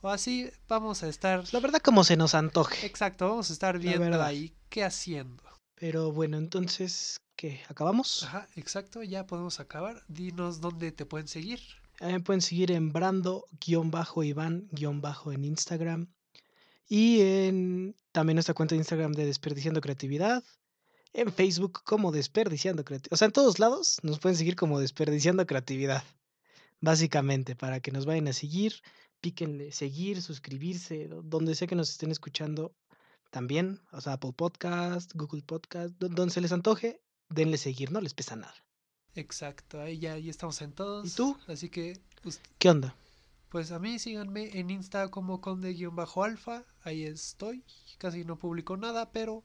O 0.00 0.08
así 0.08 0.50
vamos 0.68 1.02
a 1.02 1.08
estar. 1.08 1.44
La 1.52 1.60
verdad 1.60 1.80
como 1.82 2.04
se 2.04 2.16
nos 2.16 2.34
antoje. 2.34 2.86
Exacto, 2.86 3.28
vamos 3.28 3.50
a 3.50 3.52
estar 3.52 3.78
viendo 3.78 4.22
ahí 4.22 4.54
qué 4.68 4.84
haciendo. 4.84 5.42
Pero 5.74 6.12
bueno, 6.12 6.38
entonces, 6.38 7.18
¿qué? 7.36 7.60
¿Acabamos? 7.68 8.22
Ajá, 8.24 8.48
exacto, 8.56 9.02
ya 9.02 9.26
podemos 9.26 9.60
acabar. 9.60 10.02
Dinos 10.08 10.60
dónde 10.60 10.92
te 10.92 11.04
pueden 11.06 11.28
seguir. 11.28 11.60
Mí 12.00 12.12
me 12.12 12.20
pueden 12.20 12.40
seguir 12.42 12.70
en 12.70 12.92
Brando-Iván- 12.92 14.68
en 15.32 15.44
Instagram. 15.44 16.06
Y 16.88 17.20
en 17.20 17.96
también 18.12 18.36
nuestra 18.36 18.54
cuenta 18.54 18.74
de 18.74 18.78
Instagram 18.78 19.12
de 19.12 19.26
Desperdiciando 19.26 19.80
Creatividad. 19.80 20.42
En 21.12 21.32
Facebook 21.32 21.82
como 21.84 22.12
Desperdiciando 22.12 22.84
Creatividad. 22.84 23.12
O 23.12 23.16
sea, 23.16 23.26
en 23.26 23.32
todos 23.32 23.58
lados 23.58 23.98
nos 24.02 24.18
pueden 24.20 24.36
seguir 24.36 24.56
como 24.56 24.78
Desperdiciando 24.80 25.46
Creatividad. 25.46 26.04
Básicamente, 26.80 27.56
para 27.56 27.80
que 27.80 27.90
nos 27.90 28.06
vayan 28.06 28.28
a 28.28 28.32
seguir, 28.32 28.74
píquenle 29.20 29.72
seguir, 29.72 30.22
suscribirse, 30.22 31.08
do- 31.08 31.22
donde 31.22 31.54
sea 31.54 31.66
que 31.66 31.74
nos 31.74 31.90
estén 31.90 32.10
escuchando 32.12 32.72
también. 33.30 33.80
O 33.90 34.00
sea, 34.00 34.14
Apple 34.14 34.32
Podcast, 34.32 35.12
Google 35.14 35.42
Podcast, 35.42 35.94
do- 35.98 36.08
donde 36.08 36.32
se 36.34 36.40
les 36.40 36.52
antoje, 36.52 37.00
denle 37.28 37.56
seguir, 37.58 37.90
no 37.90 38.00
les 38.00 38.14
pesa 38.14 38.36
nada. 38.36 38.54
Exacto, 39.14 39.80
ahí 39.80 39.98
ya, 39.98 40.16
ya 40.18 40.30
estamos 40.30 40.60
en 40.62 40.72
todos. 40.72 41.06
¿Y 41.06 41.10
tú? 41.16 41.36
Así 41.48 41.68
que, 41.68 41.98
¿Qué 42.58 42.70
onda? 42.70 42.94
pues 43.48 43.72
a 43.72 43.78
mí 43.78 43.98
síganme 43.98 44.58
en 44.58 44.70
Insta 44.70 45.08
como 45.08 45.40
conde-alfa. 45.40 46.64
Ahí 46.82 47.04
estoy. 47.04 47.64
Casi 47.96 48.24
no 48.24 48.38
publico 48.38 48.76
nada, 48.76 49.10
pero 49.10 49.42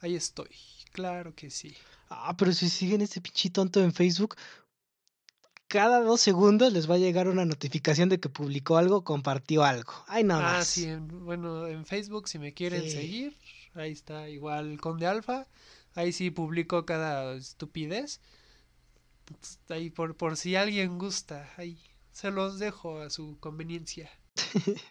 ahí 0.00 0.14
estoy. 0.16 0.50
Claro 0.92 1.34
que 1.34 1.50
sí. 1.50 1.74
Ah, 2.08 2.36
pero 2.36 2.52
si 2.52 2.68
siguen 2.68 3.00
este 3.00 3.20
pinche 3.20 3.50
tonto 3.50 3.80
en 3.80 3.92
Facebook, 3.92 4.34
cada 5.68 6.00
dos 6.00 6.20
segundos 6.20 6.72
les 6.72 6.90
va 6.90 6.96
a 6.96 6.98
llegar 6.98 7.28
una 7.28 7.44
notificación 7.44 8.08
de 8.08 8.18
que 8.18 8.28
publicó 8.28 8.76
algo, 8.76 9.04
compartió 9.04 9.62
algo. 9.62 9.92
Ay, 10.08 10.24
nada 10.24 10.40
ah, 10.40 10.52
más. 10.58 10.66
sí, 10.66 10.84
en- 10.86 11.06
bueno, 11.24 11.68
en 11.68 11.86
Facebook 11.86 12.28
si 12.28 12.38
me 12.40 12.52
quieren 12.52 12.82
Sí. 12.82 12.90
seguir, 12.90 13.36
ahí 13.74 13.92
está 13.92 14.28
igual 14.28 14.80
Conde 14.80 15.06
Alfa. 15.06 15.46
Ahí 15.94 16.12
sí 16.12 16.30
publico 16.30 16.84
cada 16.86 17.34
estupidez. 17.34 18.20
Ahí 19.68 19.90
por, 19.90 20.16
por 20.16 20.36
si 20.36 20.56
alguien 20.56 20.98
gusta, 20.98 21.48
ahí 21.56 21.78
se 22.10 22.32
los 22.32 22.58
dejo 22.58 22.98
a 23.00 23.10
su 23.10 23.38
conveniencia. 23.38 24.10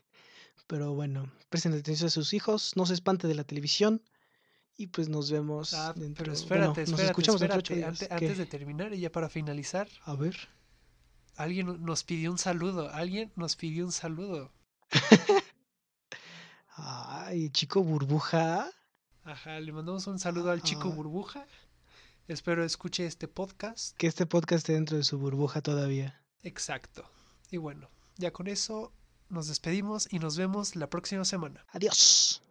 Pero 0.68 0.94
bueno, 0.94 1.30
presten 1.50 1.74
atención 1.74 2.08
a 2.08 2.12
sus 2.12 2.34
hijos, 2.34 2.74
no 2.78 2.86
se 2.86 2.94
espante 2.94 3.28
de 3.28 3.36
la 3.36 3.44
televisión. 3.44 4.02
Y 4.82 4.88
pues 4.88 5.10
nos 5.10 5.30
vemos 5.30 5.74
Ah, 5.74 5.92
dentro 5.94 6.24
pero 6.24 6.32
bueno, 6.32 6.40
espérate, 6.42 6.80
nos 6.82 6.90
espérate, 6.92 7.12
escuchamos 7.12 7.42
espérate. 7.42 8.14
antes 8.16 8.38
de 8.38 8.46
terminar 8.46 8.94
y 8.94 9.02
ya 9.02 9.12
para 9.12 9.28
finalizar, 9.28 9.90
A 10.06 10.16
ver. 10.16 10.38
alguien 11.36 11.68
no- 11.68 11.78
nos 11.78 12.06
pidió 12.06 12.32
un 12.32 12.38
saludo. 12.38 12.90
Alguien 12.94 13.30
nos 13.36 13.58
pidió 13.58 13.84
un 13.86 13.92
saludo. 13.92 14.54
Ay, 16.78 17.50
chico 17.50 17.84
burbuja. 17.84 18.70
Ajá, 19.26 19.60
le 19.60 19.72
mandamos 19.74 20.08
un 20.08 20.18
saludo 20.18 20.50
al 20.52 20.62
chico 20.64 20.90
Ah. 20.92 20.96
burbuja. 20.96 21.46
Espero 22.30 22.64
escuche 22.64 23.06
este 23.06 23.28
podcast. 23.28 23.98
Que 23.98 24.08
este 24.08 24.26
podcast 24.26 24.60
esté 24.60 24.74
dentro 24.74 24.96
de 24.96 25.04
su 25.04 25.18
burbuja 25.18 25.62
todavía. 25.62 26.22
Exacto. 26.44 27.04
Y 27.52 27.58
bueno, 27.58 27.90
ya 28.16 28.32
con 28.32 28.48
eso 28.48 28.94
nos 29.28 29.48
despedimos 29.48 30.08
y 30.10 30.20
nos 30.20 30.38
vemos 30.38 30.76
la 30.78 30.90
próxima 30.90 31.26
semana. 31.26 31.66
Adiós. 31.74 32.42